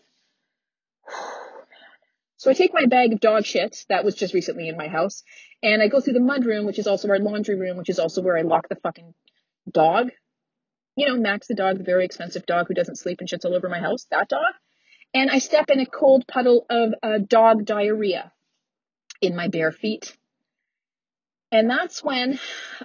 So 2.36 2.50
I 2.50 2.54
take 2.54 2.72
my 2.72 2.86
bag 2.86 3.12
of 3.12 3.20
dog 3.20 3.44
shit 3.44 3.84
that 3.88 4.04
was 4.04 4.14
just 4.14 4.32
recently 4.32 4.68
in 4.68 4.76
my 4.76 4.88
house 4.88 5.22
and 5.62 5.82
I 5.82 5.88
go 5.88 6.00
through 6.00 6.14
the 6.14 6.20
mud 6.20 6.46
room, 6.46 6.64
which 6.64 6.78
is 6.78 6.86
also 6.86 7.08
our 7.08 7.18
laundry 7.18 7.56
room, 7.56 7.76
which 7.76 7.90
is 7.90 7.98
also 7.98 8.22
where 8.22 8.38
I 8.38 8.42
lock 8.42 8.68
the 8.68 8.76
fucking 8.76 9.12
dog. 9.70 10.10
You 10.96 11.08
know, 11.08 11.16
Max 11.16 11.48
the 11.48 11.54
dog, 11.54 11.78
the 11.78 11.84
very 11.84 12.04
expensive 12.04 12.46
dog 12.46 12.66
who 12.68 12.74
doesn't 12.74 12.96
sleep 12.96 13.20
and 13.20 13.28
shits 13.28 13.44
all 13.44 13.54
over 13.54 13.68
my 13.68 13.78
house, 13.78 14.06
that 14.10 14.28
dog 14.28 14.54
and 15.12 15.30
I 15.30 15.38
step 15.38 15.70
in 15.70 15.80
a 15.80 15.86
cold 15.86 16.26
puddle 16.26 16.66
of 16.70 16.94
uh, 17.02 17.18
dog 17.18 17.64
diarrhea 17.64 18.32
in 19.20 19.36
my 19.36 19.48
bare 19.48 19.72
feet. 19.72 20.16
And 21.52 21.68
that's 21.68 22.02
when 22.02 22.38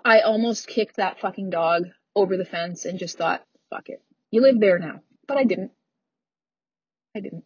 I 0.04 0.22
almost 0.22 0.68
kicked 0.68 0.98
that 0.98 1.20
fucking 1.20 1.50
dog 1.50 1.84
over 2.16 2.38
the 2.38 2.46
fence 2.46 2.86
and 2.86 2.98
just 2.98 3.18
thought, 3.18 3.44
fuck 3.70 3.90
it. 3.90 4.02
You 4.32 4.42
live 4.42 4.60
there 4.60 4.80
now. 4.80 5.02
But 5.28 5.38
I 5.38 5.44
didn't. 5.44 5.72
I 7.16 7.20
didn't. 7.20 7.44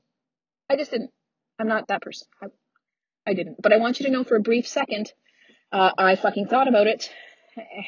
I 0.70 0.78
just 0.78 0.92
didn't. 0.92 1.12
I'm 1.60 1.68
not 1.68 1.88
that 1.88 2.02
person. 2.02 2.28
I, 2.42 2.48
I 3.28 3.34
didn't. 3.34 3.62
But 3.62 3.74
I 3.74 3.78
want 3.78 4.00
you 4.00 4.06
to 4.06 4.12
know 4.12 4.24
for 4.24 4.38
a 4.38 4.42
brief 4.42 4.68
second, 4.68 5.12
uh, 5.72 5.92
I 5.98 6.16
fucking 6.16 6.48
thought 6.48 6.68
about 6.68 6.88
it. 6.88 7.10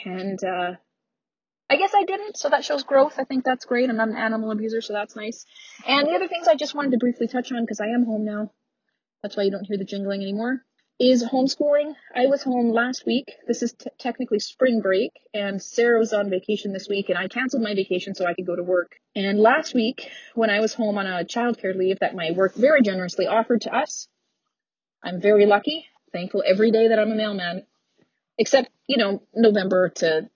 And, 0.05 0.43
uh, 0.43 0.74
I 1.70 1.77
guess 1.77 1.93
I 1.96 2.03
didn't, 2.03 2.36
so 2.36 2.50
that 2.50 2.65
shows 2.65 2.84
growth. 2.84 3.13
I 3.17 3.24
think 3.24 3.46
that's 3.46 3.63
great. 3.63 3.89
I'm 3.89 3.96
not 3.96 4.10
an 4.10 4.17
animal 4.17 4.51
abuser, 4.51 4.81
so 4.81 4.91
that's 4.91 5.15
nice. 5.15 5.46
And 5.88 6.05
the 6.05 6.12
other 6.12 6.27
things 6.27 6.50
I 6.50 6.55
just 6.55 6.75
wanted 6.75 6.91
to 6.91 6.98
briefly 6.98 7.29
touch 7.29 7.50
on 7.53 7.63
because 7.63 7.79
I 7.79 7.88
am 7.88 8.03
home 8.03 8.25
now. 8.25 8.51
That's 9.24 9.38
why 9.38 9.43
you 9.43 9.51
don't 9.51 9.63
hear 9.63 9.77
the 9.77 9.86
jingling 9.86 10.22
anymore. 10.22 10.65
Is 11.03 11.24
homeschooling. 11.24 11.96
I 12.13 12.27
was 12.27 12.43
home 12.43 12.70
last 12.70 13.08
week. 13.08 13.31
This 13.48 13.63
is 13.63 13.74
t- 13.74 13.89
technically 13.98 14.38
spring 14.38 14.81
break, 14.81 15.10
and 15.34 15.60
Sarah 15.60 15.98
was 15.98 16.13
on 16.13 16.29
vacation 16.29 16.74
this 16.74 16.88
week, 16.88 17.10
and 17.10 17.17
I 17.17 17.27
canceled 17.27 17.63
my 17.63 17.74
vacation 17.74 18.13
so 18.13 18.27
I 18.27 18.36
could 18.36 18.46
go 18.46 18.55
to 18.55 18.62
work. 18.62 18.91
And 19.15 19.39
last 19.39 19.74
week, 19.74 20.12
when 20.36 20.51
I 20.51 20.60
was 20.60 20.75
home 20.75 21.00
on 21.00 21.08
a 21.08 21.25
childcare 21.25 21.75
leave 21.75 21.98
that 22.01 22.13
my 22.13 22.29
work 22.29 22.53
very 22.53 22.84
generously 22.84 23.25
offered 23.25 23.62
to 23.62 23.75
us, 23.75 24.08
I'm 25.03 25.20
very 25.20 25.48
lucky, 25.48 25.88
thankful 26.13 26.43
every 26.46 26.70
day 26.70 26.89
that 26.89 27.00
I'm 27.00 27.12
a 27.12 27.15
mailman, 27.15 27.65
except, 28.38 28.70
you 28.86 28.98
know, 28.98 29.24
November 29.34 29.89
to 29.89 30.29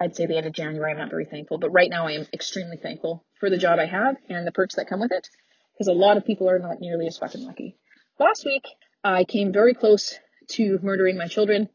I'd 0.00 0.16
say 0.16 0.26
the 0.26 0.36
end 0.36 0.46
of 0.46 0.52
January, 0.52 0.90
I'm 0.90 0.98
not 0.98 1.10
very 1.10 1.26
thankful, 1.26 1.58
but 1.58 1.70
right 1.70 1.88
now 1.88 2.08
I 2.08 2.14
am 2.14 2.26
extremely 2.32 2.76
thankful 2.76 3.24
for 3.38 3.50
the 3.50 3.58
job 3.58 3.78
I 3.78 3.86
have 3.86 4.16
and 4.28 4.44
the 4.44 4.50
perks 4.50 4.74
that 4.74 4.88
come 4.88 4.98
with 4.98 5.12
it 5.12 5.28
because 5.74 5.86
a 5.86 5.92
lot 5.92 6.16
of 6.16 6.24
people 6.24 6.50
are 6.50 6.58
not 6.58 6.80
nearly 6.80 7.06
as 7.06 7.18
fucking 7.18 7.44
lucky. 7.44 7.76
Last 8.18 8.44
week, 8.44 8.64
I 9.04 9.24
came 9.24 9.52
very 9.52 9.74
close 9.74 10.18
to 10.52 10.78
murdering 10.82 11.16
my 11.16 11.28
children. 11.28 11.68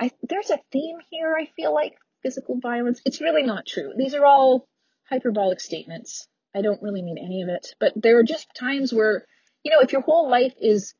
I, 0.00 0.10
there's 0.22 0.50
a 0.50 0.60
theme 0.72 0.98
here, 1.10 1.36
I 1.36 1.50
feel 1.56 1.74
like 1.74 1.94
physical 2.22 2.60
violence. 2.60 3.00
It's 3.04 3.20
really 3.20 3.42
not 3.42 3.66
true. 3.66 3.92
These 3.96 4.14
are 4.14 4.24
all 4.24 4.68
hyperbolic 5.08 5.60
statements. 5.60 6.28
I 6.54 6.62
don't 6.62 6.82
really 6.82 7.02
mean 7.02 7.18
any 7.18 7.42
of 7.42 7.48
it, 7.48 7.74
but 7.80 7.92
there 7.96 8.18
are 8.18 8.24
just 8.24 8.48
times 8.54 8.92
where, 8.92 9.26
you 9.62 9.72
know, 9.72 9.80
if 9.80 9.92
your 9.92 10.00
whole 10.00 10.30
life 10.30 10.54
is, 10.60 10.94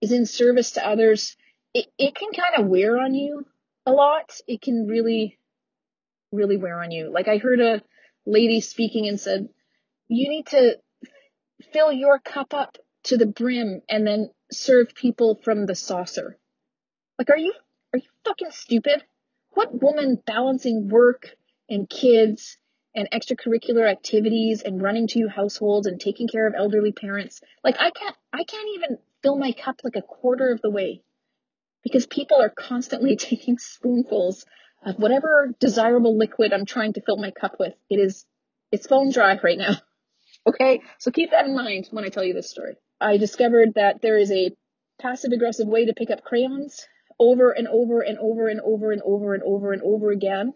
is 0.00 0.12
in 0.12 0.26
service 0.26 0.72
to 0.72 0.86
others, 0.86 1.36
it, 1.74 1.86
it 1.98 2.14
can 2.14 2.30
kind 2.32 2.62
of 2.62 2.70
wear 2.70 2.98
on 2.98 3.14
you 3.14 3.44
a 3.84 3.90
lot. 3.92 4.38
It 4.46 4.62
can 4.62 4.86
really 4.86 5.38
really 6.32 6.56
wear 6.56 6.82
on 6.82 6.90
you. 6.90 7.12
Like 7.12 7.28
I 7.28 7.36
heard 7.36 7.60
a 7.60 7.82
lady 8.26 8.60
speaking 8.60 9.06
and 9.06 9.20
said, 9.20 9.48
you 10.08 10.28
need 10.28 10.46
to 10.48 10.78
fill 11.72 11.92
your 11.92 12.18
cup 12.18 12.54
up 12.54 12.78
to 13.04 13.16
the 13.16 13.26
brim 13.26 13.82
and 13.88 14.06
then 14.06 14.30
serve 14.52 14.94
people 14.94 15.40
from 15.44 15.66
the 15.66 15.74
saucer. 15.74 16.38
Like, 17.18 17.30
are 17.30 17.38
you, 17.38 17.52
are 17.92 17.98
you 17.98 18.08
fucking 18.24 18.50
stupid? 18.50 19.04
What 19.50 19.80
woman 19.82 20.20
balancing 20.26 20.88
work 20.88 21.36
and 21.68 21.88
kids 21.88 22.58
and 22.94 23.08
extracurricular 23.10 23.90
activities 23.90 24.62
and 24.62 24.82
running 24.82 25.08
two 25.08 25.28
households 25.28 25.86
and 25.86 26.00
taking 26.00 26.28
care 26.28 26.46
of 26.46 26.54
elderly 26.56 26.92
parents? 26.92 27.40
Like, 27.64 27.76
I 27.78 27.90
can't, 27.90 28.16
I 28.32 28.44
can't 28.44 28.68
even 28.76 28.98
fill 29.22 29.36
my 29.38 29.52
cup 29.52 29.80
like 29.84 29.96
a 29.96 30.02
quarter 30.02 30.52
of 30.52 30.60
the 30.62 30.70
way. 30.70 31.02
because 31.82 32.06
people 32.06 32.40
are 32.40 32.50
constantly 32.50 33.16
taking 33.30 33.58
spoonfuls 33.58 34.44
of 34.84 34.96
whatever 34.96 35.54
desirable 35.60 36.16
liquid 36.16 36.52
I'm 36.52 36.66
trying 36.66 36.94
to 36.94 37.02
fill 37.02 37.16
my 37.16 37.30
cup 37.30 37.56
with. 37.58 37.74
It 37.90 37.98
is, 38.00 38.24
it's 38.72 38.86
bone 38.86 39.10
dry 39.12 39.38
right 39.42 39.58
now. 39.58 39.74
Okay. 40.46 40.80
So 40.98 41.10
keep 41.12 41.30
that 41.30 41.46
in 41.46 41.54
mind 41.54 41.88
when 41.92 42.04
I 42.04 42.08
tell 42.08 42.24
you 42.24 42.34
this 42.34 42.50
story. 42.50 42.76
I 43.02 43.16
discovered 43.16 43.74
that 43.74 44.00
there 44.00 44.18
is 44.18 44.30
a 44.30 44.54
passive 45.00 45.32
aggressive 45.32 45.66
way 45.66 45.86
to 45.86 45.94
pick 45.94 46.10
up 46.10 46.22
crayons 46.22 46.86
over 47.18 47.50
and 47.50 47.68
over 47.68 48.00
and 48.00 48.18
over 48.18 48.48
and 48.48 48.60
over 48.60 48.92
and 48.92 49.02
over 49.02 49.34
and 49.34 49.42
over 49.42 49.72
and 49.72 49.82
over 49.82 50.10
again. 50.10 50.54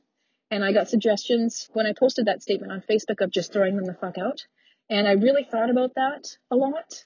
And 0.50 0.64
I 0.64 0.72
got 0.72 0.88
suggestions 0.88 1.68
when 1.72 1.86
I 1.86 1.92
posted 1.92 2.26
that 2.26 2.42
statement 2.42 2.72
on 2.72 2.82
Facebook 2.88 3.20
of 3.20 3.30
just 3.30 3.52
throwing 3.52 3.76
them 3.76 3.84
the 3.84 3.94
fuck 3.94 4.16
out. 4.18 4.46
And 4.88 5.08
I 5.08 5.12
really 5.12 5.44
thought 5.44 5.70
about 5.70 5.94
that 5.96 6.28
a 6.50 6.56
lot. 6.56 7.04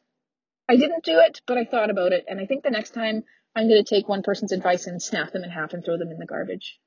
I 0.69 0.77
didn't 0.77 1.05
do 1.05 1.19
it, 1.21 1.41
but 1.47 1.59
I 1.59 1.65
thought 1.65 1.91
about 1.91 2.13
it. 2.13 2.27
And 2.29 2.39
I 2.39 2.47
think 2.47 2.63
the 2.63 2.71
next 2.71 2.95
time 2.95 3.25
I'm 3.57 3.69
going 3.69 3.83
to 3.83 3.95
take 3.95 4.09
one 4.09 4.23
person's 4.23 4.53
advice 4.53 4.87
and 4.87 5.03
snap 5.03 5.33
them 5.33 5.43
in 5.43 5.51
half 5.51 5.73
and 5.73 5.85
throw 5.85 5.97
them 5.97 6.11
in 6.11 6.19
the 6.19 6.27
garbage 6.27 6.79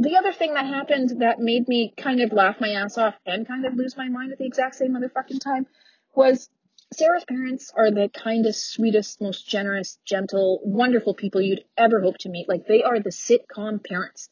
the 0.00 0.16
other 0.16 0.32
thing 0.32 0.54
that 0.54 0.64
happened 0.64 1.20
that 1.20 1.38
made 1.38 1.68
me 1.68 1.92
kind 1.94 2.22
of 2.22 2.32
laugh 2.32 2.56
my 2.58 2.70
ass 2.70 2.96
off 2.96 3.14
and 3.26 3.46
kind 3.46 3.66
of 3.66 3.74
lose 3.74 3.98
my 3.98 4.08
mind 4.08 4.32
at 4.32 4.38
the 4.38 4.46
exact 4.46 4.74
same 4.74 4.92
motherfucking 4.92 5.40
time 5.40 5.66
was 6.14 6.48
Sarah's 6.92 7.24
parents 7.24 7.72
are 7.76 7.90
the 7.90 8.08
kindest, 8.08 8.72
sweetest, 8.72 9.20
most 9.20 9.46
generous, 9.46 9.98
gentle, 10.04 10.60
wonderful 10.64 11.14
people 11.14 11.40
you'd 11.40 11.64
ever 11.76 12.00
hope 12.00 12.18
to 12.18 12.28
meet. 12.28 12.48
Like 12.48 12.66
they 12.66 12.82
are 12.82 12.98
the 12.98 13.10
sitcom 13.10 13.84
parents. 13.84 14.28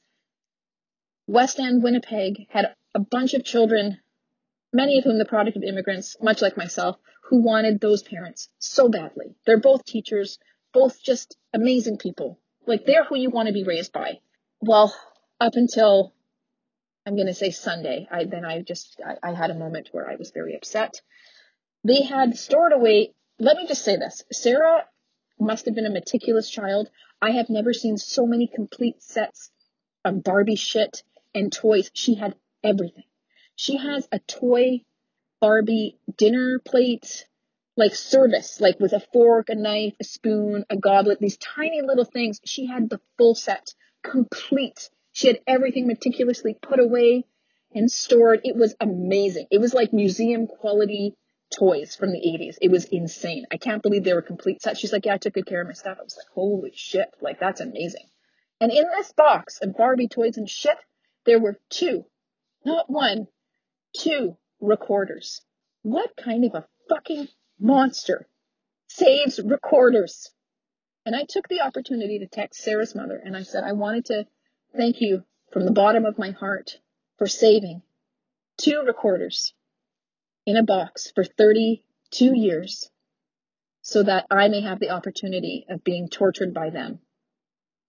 West 1.27 1.61
End, 1.61 1.83
Winnipeg 1.83 2.47
had 2.49 2.75
a 2.95 3.01
bunch 3.01 3.35
of 3.35 3.45
children, 3.45 4.01
many 4.73 4.99
of 4.99 5.05
whom 5.05 5.19
the 5.19 5.25
product 5.25 5.57
of 5.57 5.63
immigrants, 5.63 6.17
much 6.21 6.43
like 6.43 6.57
myself, 6.57 6.97
who 7.25 7.43
wanted 7.43 7.81
those 7.81 8.03
parents 8.03 8.49
so 8.59 8.89
badly. 8.89 9.37
They're 9.47 9.61
both 9.61 9.85
teachers, 9.85 10.39
both 10.73 11.03
just 11.03 11.37
amazing 11.53 11.99
people. 11.99 12.41
Like 12.67 12.87
they're 12.87 13.05
who 13.05 13.17
you 13.17 13.31
want 13.31 13.47
to 13.49 13.53
be 13.53 13.65
raised 13.65 13.93
by. 13.93 14.21
Well, 14.61 14.95
up 15.41 15.55
until 15.55 16.13
I'm 17.07 17.15
going 17.15 17.27
to 17.29 17.35
say 17.35 17.51
Sunday. 17.51 18.09
I 18.11 18.25
then 18.25 18.45
I 18.45 18.61
just 18.63 19.01
I, 19.05 19.31
I 19.31 19.33
had 19.33 19.51
a 19.51 19.55
moment 19.55 19.89
where 19.93 20.11
I 20.11 20.17
was 20.17 20.31
very 20.31 20.55
upset. 20.57 21.01
They 21.89 22.03
had 22.03 22.37
stored 22.37 22.75
away. 22.75 23.15
Let 23.39 23.57
me 23.57 23.67
just 23.67 23.83
say 23.83 23.97
this: 23.97 24.23
Sarah 24.31 24.87
must 25.41 25.65
have 25.65 25.75
been 25.75 25.87
a 25.87 25.91
meticulous 25.91 26.51
child. 26.51 26.91
I 27.23 27.31
have 27.31 27.49
never 27.49 27.73
seen 27.73 27.97
so 27.97 28.27
many 28.27 28.47
complete 28.47 29.03
sets 29.03 29.51
of 30.05 30.23
Barbie 30.23 30.57
shit 30.57 31.03
and 31.35 31.51
toys. 31.51 31.91
She 31.95 32.15
had 32.15 32.37
everything. 32.63 33.05
She 33.57 33.79
has 33.79 34.07
a 34.13 34.19
toy 34.19 34.85
Barbie 35.41 35.99
dinner 36.15 36.59
plate, 36.59 37.27
like 37.75 37.95
service, 37.95 38.61
like 38.61 38.79
with 38.79 38.93
a 38.93 39.01
fork, 39.01 39.49
a 39.49 39.55
knife, 39.55 39.95
a 39.99 40.05
spoon, 40.05 40.67
a 40.69 40.77
goblet, 40.77 41.21
these 41.21 41.39
tiny 41.39 41.81
little 41.81 42.05
things. 42.05 42.39
She 42.45 42.67
had 42.67 42.91
the 42.91 43.01
full 43.17 43.35
set, 43.35 43.75
complete 44.03 44.91
she 45.13 45.29
had 45.29 45.41
everything 45.47 45.87
meticulously 45.87 46.53
put 46.53 46.81
away 46.81 47.25
and 47.75 47.91
stored. 47.91 48.43
It 48.45 48.57
was 48.57 48.77
amazing. 48.79 49.47
It 49.51 49.59
was 49.59 49.73
like 49.73 49.93
museum 49.95 50.47
quality 50.47 51.17
toys 51.57 51.95
from 51.97 52.13
the 52.13 52.19
80s. 52.21 52.57
It 52.61 52.71
was 52.71 52.85
insane. 52.85 53.47
I 53.51 53.57
can't 53.57 53.83
believe 53.83 54.05
they 54.05 54.15
were 54.15 54.23
complete 54.23 54.63
sets. 54.63 54.79
She's 54.79 54.93
like, 54.93 55.07
yeah, 55.07 55.15
I 55.15 55.19
took 55.19 55.35
good 55.35 55.47
care 55.47 55.61
of 55.61 55.67
my 55.67 55.73
stuff. 55.73 55.99
I 56.01 56.05
was 56.05 56.17
like, 56.17 56.33
holy 56.35 56.73
shit. 56.75 57.09
Like, 57.21 57.41
that's 57.41 57.61
amazing. 57.61 58.07
And 58.61 58.73
in 58.73 58.85
this 58.97 59.13
box 59.13 59.59
of 59.63 59.77
Barbie 59.77 60.09
toys 60.09 60.37
and 60.37 60.49
shit, 60.49 60.77
there 61.25 61.39
were 61.39 61.59
two, 61.71 62.05
not 62.65 62.91
one, 62.91 63.29
two 63.97 64.37
recorders. 64.61 65.41
What 65.83 66.17
kind 66.17 66.45
of 66.45 66.55
a 66.55 66.67
fucking 66.89 67.29
monster 67.61 68.27
saves 68.89 69.41
recorders? 69.41 70.31
And 71.07 71.15
I 71.15 71.25
took 71.29 71.49
the 71.49 71.61
opportunity 71.61 72.19
to 72.19 72.27
text 72.27 72.63
Sarah's 72.63 72.95
mother 72.95 73.21
and 73.25 73.37
I 73.37 73.43
said, 73.43 73.65
I 73.65 73.73
wanted 73.73 74.07
to 74.07 74.27
Thank 74.77 75.01
you 75.01 75.25
from 75.51 75.65
the 75.65 75.73
bottom 75.73 76.05
of 76.05 76.19
my 76.19 76.31
heart 76.31 76.79
for 77.17 77.27
saving 77.27 77.83
two 78.59 78.83
recorders 78.83 79.55
in 80.49 80.57
a 80.57 80.63
box 80.63 81.13
for 81.15 81.25
32 81.25 82.33
years 82.35 82.91
so 83.83 84.03
that 84.03 84.25
I 84.31 84.49
may 84.49 84.63
have 84.63 84.81
the 84.81 84.89
opportunity 84.89 85.67
of 85.69 85.85
being 85.85 86.09
tortured 86.09 86.55
by 86.55 86.71
them, 86.71 87.01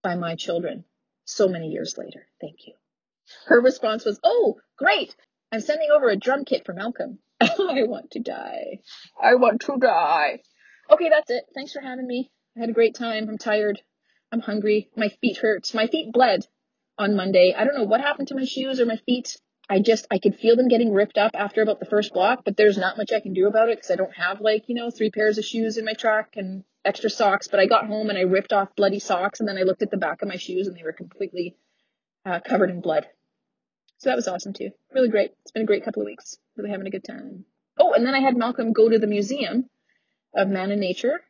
by 0.04 0.16
my 0.16 0.36
children, 0.36 0.84
so 1.24 1.48
many 1.48 1.70
years 1.70 1.96
later. 1.98 2.28
Thank 2.42 2.68
you. 2.68 2.74
Her 3.46 3.62
response 3.62 4.04
was, 4.04 4.20
Oh, 4.26 4.58
great. 4.78 5.16
I'm 5.54 5.62
sending 5.62 5.88
over 5.90 6.10
a 6.10 6.18
drum 6.18 6.44
kit 6.44 6.66
for 6.66 6.74
Malcolm. 6.74 7.20
I 7.40 7.84
want 7.84 8.12
to 8.12 8.20
die. 8.20 8.80
I 9.22 9.36
want 9.36 9.62
to 9.62 9.78
die. 9.78 10.42
Okay, 10.92 11.08
that's 11.08 11.32
it. 11.32 11.46
Thanks 11.56 11.72
for 11.72 11.80
having 11.80 12.08
me. 12.08 12.30
I 12.58 12.60
had 12.60 12.70
a 12.70 12.74
great 12.74 12.96
time. 12.96 13.30
I'm 13.30 13.38
tired. 13.38 13.82
I'm 14.34 14.42
hungry. 14.42 14.90
My 14.98 15.08
feet 15.22 15.38
hurt. 15.38 15.74
My 15.74 15.88
feet 15.88 16.12
bled 16.12 16.46
on 16.98 17.16
Monday. 17.16 17.56
I 17.58 17.64
don't 17.64 17.78
know 17.78 17.86
what 17.86 18.02
happened 18.02 18.28
to 18.28 18.36
my 18.36 18.44
shoes 18.44 18.82
or 18.82 18.86
my 18.86 18.98
feet. 19.06 19.38
I 19.70 19.80
just, 19.80 20.08
I 20.10 20.18
could 20.18 20.36
feel 20.36 20.56
them 20.56 20.68
getting 20.68 20.94
ripped 20.94 21.18
up 21.18 21.32
after 21.36 21.62
about 21.62 21.80
the 21.80 21.86
first 21.86 22.12
block, 22.14 22.44
but 22.44 22.58
there's 22.58 22.78
not 22.78 22.98
much 22.98 23.12
I 23.12 23.20
can 23.20 23.34
do 23.34 23.48
about 23.48 23.70
it 23.70 23.78
because 23.78 23.92
I 23.92 23.96
don't 23.96 24.16
have 24.16 24.42
like, 24.42 24.68
you 24.68 24.74
know, 24.74 24.90
three 24.90 25.12
pairs 25.12 25.38
of 25.38 25.46
shoes 25.46 25.78
in 25.78 25.86
my 25.86 25.94
truck 25.94 26.38
and 26.38 26.64
extra 26.84 27.10
socks. 27.10 27.48
But 27.48 27.60
I 27.60 27.68
got 27.68 27.86
home 27.86 28.10
and 28.10 28.18
I 28.18 28.22
ripped 28.22 28.52
off 28.52 28.76
bloody 28.76 28.98
socks 28.98 29.40
and 29.40 29.48
then 29.48 29.58
I 29.58 29.62
looked 29.62 29.84
at 29.84 29.92
the 29.92 29.98
back 29.98 30.24
of 30.24 30.28
my 30.28 30.38
shoes 30.38 30.68
and 30.68 30.76
they 30.76 30.84
were 30.84 30.92
completely 30.92 31.56
uh, 32.26 32.40
covered 32.40 32.72
in 32.72 32.82
blood. 32.82 33.08
So 33.98 34.10
that 34.10 34.16
was 34.16 34.28
awesome 34.28 34.54
too. 34.54 34.72
Really 34.92 35.10
great. 35.10 35.34
It's 35.42 35.52
been 35.52 35.64
a 35.64 35.68
great 35.68 35.86
couple 35.86 36.02
of 36.02 36.08
weeks. 36.08 36.38
Really 36.58 36.72
having 36.72 36.88
a 36.88 36.92
good 36.92 37.04
time. 37.04 37.46
Oh, 37.78 37.94
and 37.94 38.06
then 38.06 38.16
I 38.16 38.22
had 38.22 38.36
Malcolm 38.36 38.74
go 38.74 38.90
to 38.90 38.98
the 38.98 39.08
Museum 39.08 39.70
of 40.34 40.48
Man 40.48 40.72
and 40.72 40.82
Nature 40.82 41.22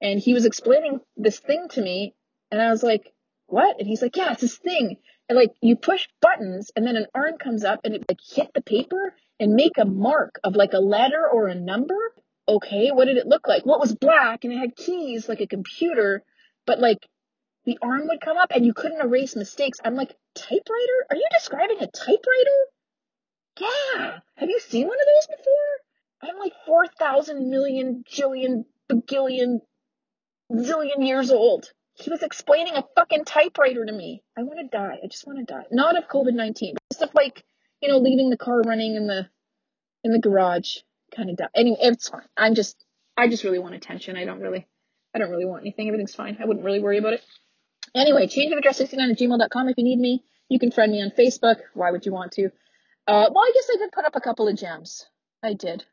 and 0.00 0.18
he 0.18 0.34
was 0.34 0.44
explaining 0.44 1.00
this 1.16 1.38
thing 1.38 1.68
to 1.70 1.82
me 1.82 2.16
and 2.50 2.60
I 2.60 2.70
was 2.70 2.82
like, 2.82 3.12
what? 3.46 3.78
And 3.78 3.86
he's 3.86 4.02
like, 4.02 4.16
yeah, 4.16 4.32
it's 4.32 4.40
this 4.40 4.56
thing. 4.56 4.96
And 5.28 5.36
like 5.36 5.54
you 5.60 5.76
push 5.76 6.06
buttons 6.20 6.70
and 6.76 6.86
then 6.86 6.96
an 6.96 7.06
arm 7.14 7.38
comes 7.38 7.64
up 7.64 7.80
and 7.84 7.94
it 7.94 8.04
like 8.08 8.20
hit 8.34 8.52
the 8.54 8.62
paper 8.62 9.14
and 9.40 9.54
make 9.54 9.76
a 9.78 9.84
mark 9.84 10.38
of 10.44 10.54
like 10.54 10.72
a 10.72 10.78
letter 10.78 11.26
or 11.30 11.48
a 11.48 11.54
number. 11.54 12.12
Okay, 12.48 12.90
what 12.92 13.06
did 13.06 13.16
it 13.16 13.26
look 13.26 13.48
like? 13.48 13.66
Well, 13.66 13.80
was 13.80 13.94
black 13.94 14.44
and 14.44 14.52
it 14.52 14.58
had 14.58 14.76
keys 14.76 15.28
like 15.28 15.40
a 15.40 15.48
computer, 15.48 16.22
but 16.64 16.78
like 16.78 16.98
the 17.64 17.78
arm 17.82 18.06
would 18.06 18.20
come 18.20 18.38
up 18.38 18.52
and 18.54 18.64
you 18.64 18.72
couldn't 18.72 19.00
erase 19.00 19.34
mistakes. 19.34 19.78
I'm 19.84 19.96
like, 19.96 20.14
typewriter? 20.36 21.06
Are 21.10 21.16
you 21.16 21.26
describing 21.32 21.78
a 21.80 21.88
typewriter? 21.88 22.58
Yeah. 23.58 24.18
Have 24.36 24.48
you 24.48 24.60
seen 24.60 24.86
one 24.86 24.98
of 24.98 25.06
those 25.06 25.36
before? 25.36 26.30
I'm 26.30 26.38
like 26.38 26.52
4,000 26.66 27.50
million, 27.50 28.04
jillion, 28.08 28.64
bagillion, 28.88 29.60
zillion 30.52 31.06
years 31.06 31.30
old. 31.32 31.72
He 31.96 32.10
was 32.10 32.22
explaining 32.22 32.74
a 32.74 32.84
fucking 32.94 33.24
typewriter 33.24 33.84
to 33.84 33.92
me. 33.92 34.22
I 34.36 34.42
want 34.42 34.58
to 34.58 34.76
die. 34.76 34.98
I 35.02 35.06
just 35.06 35.26
want 35.26 35.38
to 35.38 35.44
die. 35.44 35.64
Not 35.70 35.96
of 35.96 36.08
COVID 36.08 36.34
nineteen, 36.34 36.74
but 36.74 36.82
just 36.92 37.02
of 37.02 37.14
like, 37.14 37.44
you 37.80 37.88
know, 37.88 37.98
leaving 37.98 38.30
the 38.30 38.36
car 38.36 38.60
running 38.60 38.96
in 38.96 39.06
the 39.06 39.28
in 40.04 40.12
the 40.12 40.18
garage 40.18 40.78
kind 41.14 41.30
of 41.30 41.36
die. 41.36 41.48
Anyway, 41.54 41.78
it's 41.80 42.08
fine. 42.08 42.28
I'm 42.36 42.54
just 42.54 42.76
I 43.16 43.28
just 43.28 43.44
really 43.44 43.58
want 43.58 43.74
attention. 43.74 44.16
I 44.16 44.24
don't 44.24 44.40
really 44.40 44.66
I 45.14 45.18
don't 45.18 45.30
really 45.30 45.46
want 45.46 45.62
anything. 45.62 45.88
Everything's 45.88 46.14
fine. 46.14 46.36
I 46.40 46.44
wouldn't 46.44 46.64
really 46.64 46.80
worry 46.80 46.98
about 46.98 47.14
it. 47.14 47.24
Anyway, 47.94 48.26
change 48.26 48.52
of 48.52 48.58
address 48.58 48.76
69 48.76 49.10
at 49.10 49.18
gmail.com 49.18 49.68
if 49.68 49.78
you 49.78 49.84
need 49.84 49.98
me. 49.98 50.22
You 50.48 50.58
can 50.58 50.70
friend 50.70 50.92
me 50.92 51.02
on 51.02 51.10
Facebook. 51.10 51.56
Why 51.72 51.90
would 51.90 52.04
you 52.04 52.12
want 52.12 52.32
to? 52.32 52.50
Uh, 53.06 53.30
well, 53.32 53.44
I 53.44 53.52
guess 53.54 53.68
I 53.72 53.78
did 53.78 53.92
put 53.92 54.04
up 54.04 54.16
a 54.16 54.20
couple 54.20 54.48
of 54.48 54.56
gems. 54.56 55.06
I 55.42 55.54
did. 55.54 55.84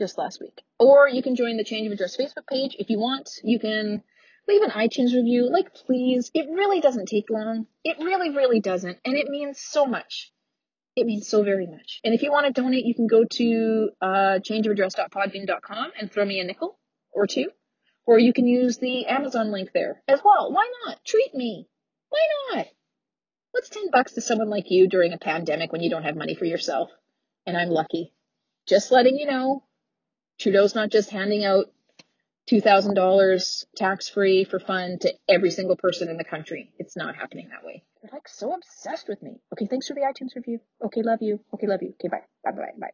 Just 0.00 0.16
last 0.16 0.40
week. 0.40 0.62
Or 0.78 1.08
you 1.08 1.22
can 1.22 1.34
join 1.34 1.56
the 1.56 1.64
change 1.64 1.86
of 1.86 1.92
address 1.92 2.16
Facebook 2.16 2.46
page 2.48 2.76
if 2.78 2.88
you 2.88 2.98
want. 2.98 3.30
You 3.42 3.58
can 3.58 4.02
leave 4.48 4.62
an 4.62 4.70
iTunes 4.70 5.14
review. 5.14 5.50
Like, 5.50 5.74
please. 5.74 6.30
It 6.34 6.48
really 6.50 6.80
doesn't 6.80 7.06
take 7.06 7.30
long. 7.30 7.66
It 7.84 7.98
really, 7.98 8.30
really 8.30 8.60
doesn't. 8.60 8.98
And 9.04 9.16
it 9.16 9.28
means 9.28 9.60
so 9.60 9.86
much. 9.86 10.32
It 10.94 11.06
means 11.06 11.26
so 11.26 11.42
very 11.42 11.66
much. 11.66 12.00
And 12.04 12.14
if 12.14 12.22
you 12.22 12.30
want 12.30 12.46
to 12.46 12.60
donate, 12.60 12.84
you 12.84 12.94
can 12.94 13.06
go 13.06 13.24
to 13.24 13.90
uh, 14.00 14.38
changeofaddress.podbean.com 14.46 15.92
and 15.98 16.12
throw 16.12 16.24
me 16.24 16.40
a 16.40 16.44
nickel 16.44 16.78
or 17.12 17.26
two. 17.26 17.48
Or 18.04 18.18
you 18.18 18.32
can 18.32 18.46
use 18.46 18.78
the 18.78 19.06
Amazon 19.06 19.52
link 19.52 19.70
there 19.72 20.02
as 20.08 20.20
well. 20.24 20.52
Why 20.52 20.68
not? 20.86 21.04
Treat 21.04 21.34
me. 21.34 21.68
Why 22.10 22.20
not? 22.52 22.66
What's 23.52 23.68
10 23.68 23.90
bucks 23.90 24.14
to 24.14 24.20
someone 24.20 24.50
like 24.50 24.70
you 24.70 24.88
during 24.88 25.12
a 25.12 25.18
pandemic 25.18 25.72
when 25.72 25.82
you 25.82 25.90
don't 25.90 26.02
have 26.02 26.16
money 26.16 26.34
for 26.34 26.44
yourself? 26.44 26.90
And 27.46 27.56
I'm 27.56 27.70
lucky. 27.70 28.12
Just 28.66 28.90
letting 28.90 29.16
you 29.16 29.26
know, 29.26 29.64
Trudeau's 30.38 30.74
not 30.74 30.90
just 30.90 31.10
handing 31.10 31.44
out 31.44 31.66
$2,000 32.50 33.64
tax 33.76 34.08
free 34.08 34.44
for 34.44 34.58
fun 34.58 34.98
to 35.00 35.12
every 35.28 35.50
single 35.50 35.76
person 35.76 36.08
in 36.08 36.16
the 36.16 36.24
country. 36.24 36.72
It's 36.78 36.96
not 36.96 37.14
happening 37.16 37.48
that 37.50 37.64
way. 37.64 37.84
They're 38.02 38.10
like 38.12 38.28
so 38.28 38.52
obsessed 38.52 39.08
with 39.08 39.22
me. 39.22 39.40
Okay, 39.52 39.66
thanks 39.66 39.86
for 39.88 39.94
the 39.94 40.00
iTunes 40.00 40.34
review. 40.34 40.60
Okay, 40.84 41.02
love 41.02 41.20
you. 41.22 41.40
Okay, 41.54 41.66
love 41.66 41.82
you. 41.82 41.94
Okay, 42.00 42.08
bye. 42.08 42.22
Bye 42.44 42.50
bye 42.50 42.72
bye 42.78 42.80
bye. 42.80 42.90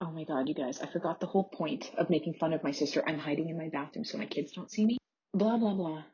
Oh 0.00 0.12
my 0.12 0.22
god, 0.22 0.48
you 0.48 0.54
guys, 0.54 0.80
I 0.80 0.86
forgot 0.86 1.18
the 1.18 1.26
whole 1.26 1.44
point 1.52 1.90
of 1.98 2.08
making 2.08 2.34
fun 2.34 2.52
of 2.52 2.62
my 2.62 2.70
sister. 2.70 3.02
I'm 3.04 3.18
hiding 3.18 3.48
in 3.48 3.58
my 3.58 3.68
bathroom 3.68 4.04
so 4.04 4.16
my 4.16 4.26
kids 4.26 4.52
don't 4.52 4.70
see 4.70 4.86
me. 4.86 4.98
Blah 5.34 5.56
blah 5.56 5.74
blah. 5.74 6.04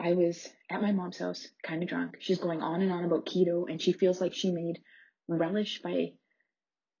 I 0.00 0.14
was 0.14 0.48
at 0.70 0.82
my 0.82 0.92
mom's 0.92 1.18
house, 1.18 1.46
kind 1.62 1.82
of 1.82 1.88
drunk. 1.88 2.16
She's 2.20 2.38
going 2.38 2.62
on 2.62 2.80
and 2.80 2.90
on 2.90 3.04
about 3.04 3.26
keto, 3.26 3.68
and 3.68 3.80
she 3.80 3.92
feels 3.92 4.20
like 4.20 4.34
she 4.34 4.50
made 4.50 4.80
relish 5.28 5.82
by 5.82 6.12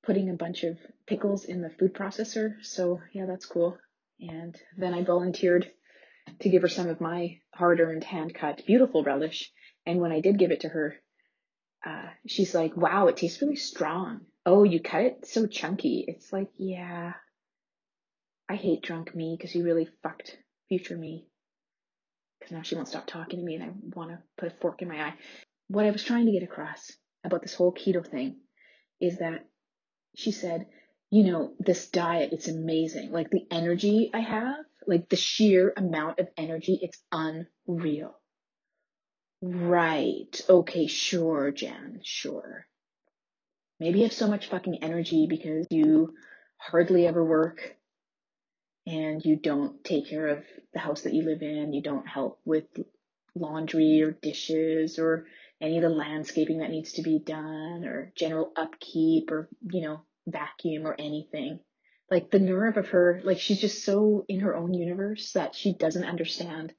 putting 0.04 0.30
a 0.30 0.34
bunch 0.34 0.64
of 0.64 0.78
pickles 1.06 1.44
in 1.44 1.62
the 1.62 1.70
food 1.70 1.94
processor. 1.94 2.62
So, 2.62 3.00
yeah, 3.12 3.26
that's 3.26 3.46
cool. 3.46 3.78
And 4.20 4.56
then 4.76 4.94
I 4.94 5.02
volunteered 5.02 5.70
to 6.40 6.48
give 6.48 6.62
her 6.62 6.68
some 6.68 6.88
of 6.88 7.00
my 7.00 7.38
hard 7.54 7.80
earned 7.80 8.04
hand 8.04 8.34
cut 8.34 8.64
beautiful 8.66 9.02
relish. 9.02 9.52
And 9.86 10.00
when 10.00 10.12
I 10.12 10.20
did 10.20 10.38
give 10.38 10.50
it 10.50 10.60
to 10.60 10.68
her, 10.68 10.94
uh, 11.84 12.08
she's 12.26 12.54
like, 12.54 12.76
wow, 12.76 13.08
it 13.08 13.16
tastes 13.16 13.42
really 13.42 13.56
strong. 13.56 14.20
Oh, 14.46 14.64
you 14.64 14.80
cut 14.80 15.02
it 15.02 15.26
so 15.26 15.46
chunky. 15.46 16.04
It's 16.06 16.32
like, 16.32 16.48
yeah, 16.56 17.12
I 18.48 18.56
hate 18.56 18.82
drunk 18.82 19.14
me 19.14 19.36
because 19.38 19.54
you 19.54 19.64
really 19.64 19.88
fucked 20.02 20.36
future 20.68 20.96
me. 20.96 21.26
Because 22.38 22.52
now 22.52 22.62
she 22.62 22.74
won't 22.74 22.88
stop 22.88 23.06
talking 23.06 23.38
to 23.38 23.44
me 23.44 23.54
and 23.54 23.64
I 23.64 23.68
want 23.94 24.10
to 24.10 24.18
put 24.38 24.52
a 24.52 24.56
fork 24.60 24.82
in 24.82 24.88
my 24.88 25.00
eye. 25.00 25.14
What 25.68 25.86
I 25.86 25.90
was 25.90 26.04
trying 26.04 26.26
to 26.26 26.32
get 26.32 26.42
across 26.42 26.92
about 27.24 27.42
this 27.42 27.54
whole 27.54 27.72
keto 27.72 28.06
thing 28.06 28.36
is 29.00 29.18
that 29.18 29.46
she 30.14 30.30
said, 30.30 30.66
you 31.14 31.22
know, 31.24 31.54
this 31.60 31.88
diet, 31.90 32.32
it's 32.32 32.48
amazing. 32.48 33.12
Like 33.12 33.30
the 33.30 33.46
energy 33.50 34.10
I 34.12 34.20
have, 34.20 34.64
like 34.86 35.08
the 35.08 35.16
sheer 35.16 35.72
amount 35.76 36.18
of 36.18 36.28
energy, 36.36 36.78
it's 36.82 37.00
unreal. 37.12 38.18
Right. 39.42 40.40
Okay, 40.48 40.88
sure, 40.88 41.52
Jan, 41.52 42.00
sure. 42.02 42.66
Maybe 43.78 43.98
you 44.00 44.04
have 44.06 44.12
so 44.12 44.26
much 44.26 44.48
fucking 44.48 44.82
energy 44.82 45.28
because 45.28 45.68
you 45.70 46.16
hardly 46.58 47.06
ever 47.06 47.24
work 47.24 47.76
and 48.86 49.24
you 49.24 49.36
don't 49.36 49.82
take 49.84 50.08
care 50.08 50.28
of 50.28 50.44
the 50.72 50.78
house 50.78 51.02
that 51.02 51.14
you 51.14 51.22
live 51.22 51.42
in, 51.42 51.72
you 51.72 51.82
don't 51.82 52.06
help 52.06 52.40
with 52.44 52.64
laundry 53.34 54.02
or 54.02 54.12
dishes 54.12 54.98
or 54.98 55.26
any 55.60 55.76
of 55.78 55.82
the 55.82 55.88
landscaping 55.88 56.58
that 56.58 56.70
needs 56.70 56.92
to 56.94 57.02
be 57.02 57.18
done 57.18 57.84
or 57.84 58.12
general 58.16 58.52
upkeep 58.56 59.30
or, 59.30 59.48
you 59.70 59.82
know, 59.82 60.02
vacuum 60.26 60.86
or 60.86 60.94
anything. 60.98 61.60
Like 62.10 62.30
the 62.30 62.38
nerve 62.38 62.76
of 62.76 62.88
her, 62.88 63.20
like 63.24 63.38
she's 63.38 63.60
just 63.60 63.84
so 63.84 64.24
in 64.28 64.40
her 64.40 64.54
own 64.54 64.74
universe 64.74 65.32
that 65.32 65.54
she 65.54 65.72
doesn't 65.74 66.04
understand 66.04 66.72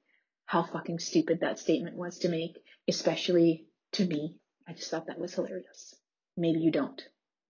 how 0.45 0.63
fucking 0.63 0.99
stupid 0.99 1.39
that 1.41 1.59
statement 1.59 1.97
was 1.97 2.19
to 2.19 2.29
make, 2.29 2.57
especially 2.87 3.65
to 3.93 4.05
me. 4.05 4.37
I 4.67 4.73
just 4.73 4.91
thought 4.91 5.07
that 5.07 5.19
was 5.19 5.33
hilarious. 5.33 5.95
Maybe 6.37 6.59
you 6.59 6.71
don't. 6.71 7.01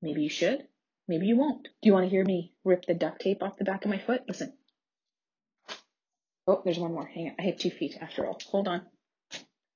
Maybe 0.01 0.21
you 0.21 0.29
should. 0.29 0.65
Maybe 1.07 1.27
you 1.27 1.37
won't. 1.37 1.63
Do 1.63 1.69
you 1.83 1.93
want 1.93 2.05
to 2.05 2.09
hear 2.09 2.23
me 2.23 2.53
rip 2.63 2.85
the 2.85 2.93
duct 2.93 3.21
tape 3.21 3.43
off 3.43 3.57
the 3.57 3.65
back 3.65 3.83
of 3.85 3.91
my 3.91 3.99
foot? 3.99 4.23
Listen. 4.27 4.53
Oh, 6.47 6.61
there's 6.63 6.79
one 6.79 6.93
more. 6.93 7.05
Hang 7.05 7.27
on. 7.27 7.35
I 7.39 7.43
have 7.43 7.57
two 7.57 7.69
feet 7.71 7.97
after 7.99 8.25
all. 8.25 8.39
Hold 8.51 8.67
on. 8.67 8.81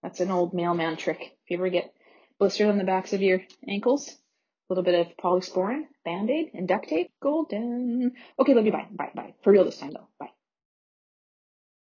That's 0.02 0.20
an 0.20 0.32
old 0.32 0.54
mailman 0.54 0.98
trick. 0.98 1.20
If 1.22 1.50
you 1.50 1.58
ever 1.58 1.70
get 1.70 1.94
blisters 2.40 2.70
on 2.70 2.78
the 2.78 2.84
backs 2.84 3.14
of 3.14 3.22
your 3.22 3.42
ankles, 3.68 4.16
little 4.70 4.84
bit 4.84 4.96
of 4.96 5.18
polysporin, 5.18 5.84
band-aid, 6.06 6.52
and 6.54 6.68
duct 6.68 6.88
tape, 6.88 7.12
golden. 7.22 8.14
Okay, 8.40 8.54
love 8.54 8.66
you. 8.66 8.72
Bye. 8.72 8.88
Bye. 8.92 9.12
Bye. 9.16 9.34
For 9.44 9.52
real 9.52 9.66
this 9.66 9.80
time 9.80 9.92
though. 9.94 10.08
Bye. 10.20 10.30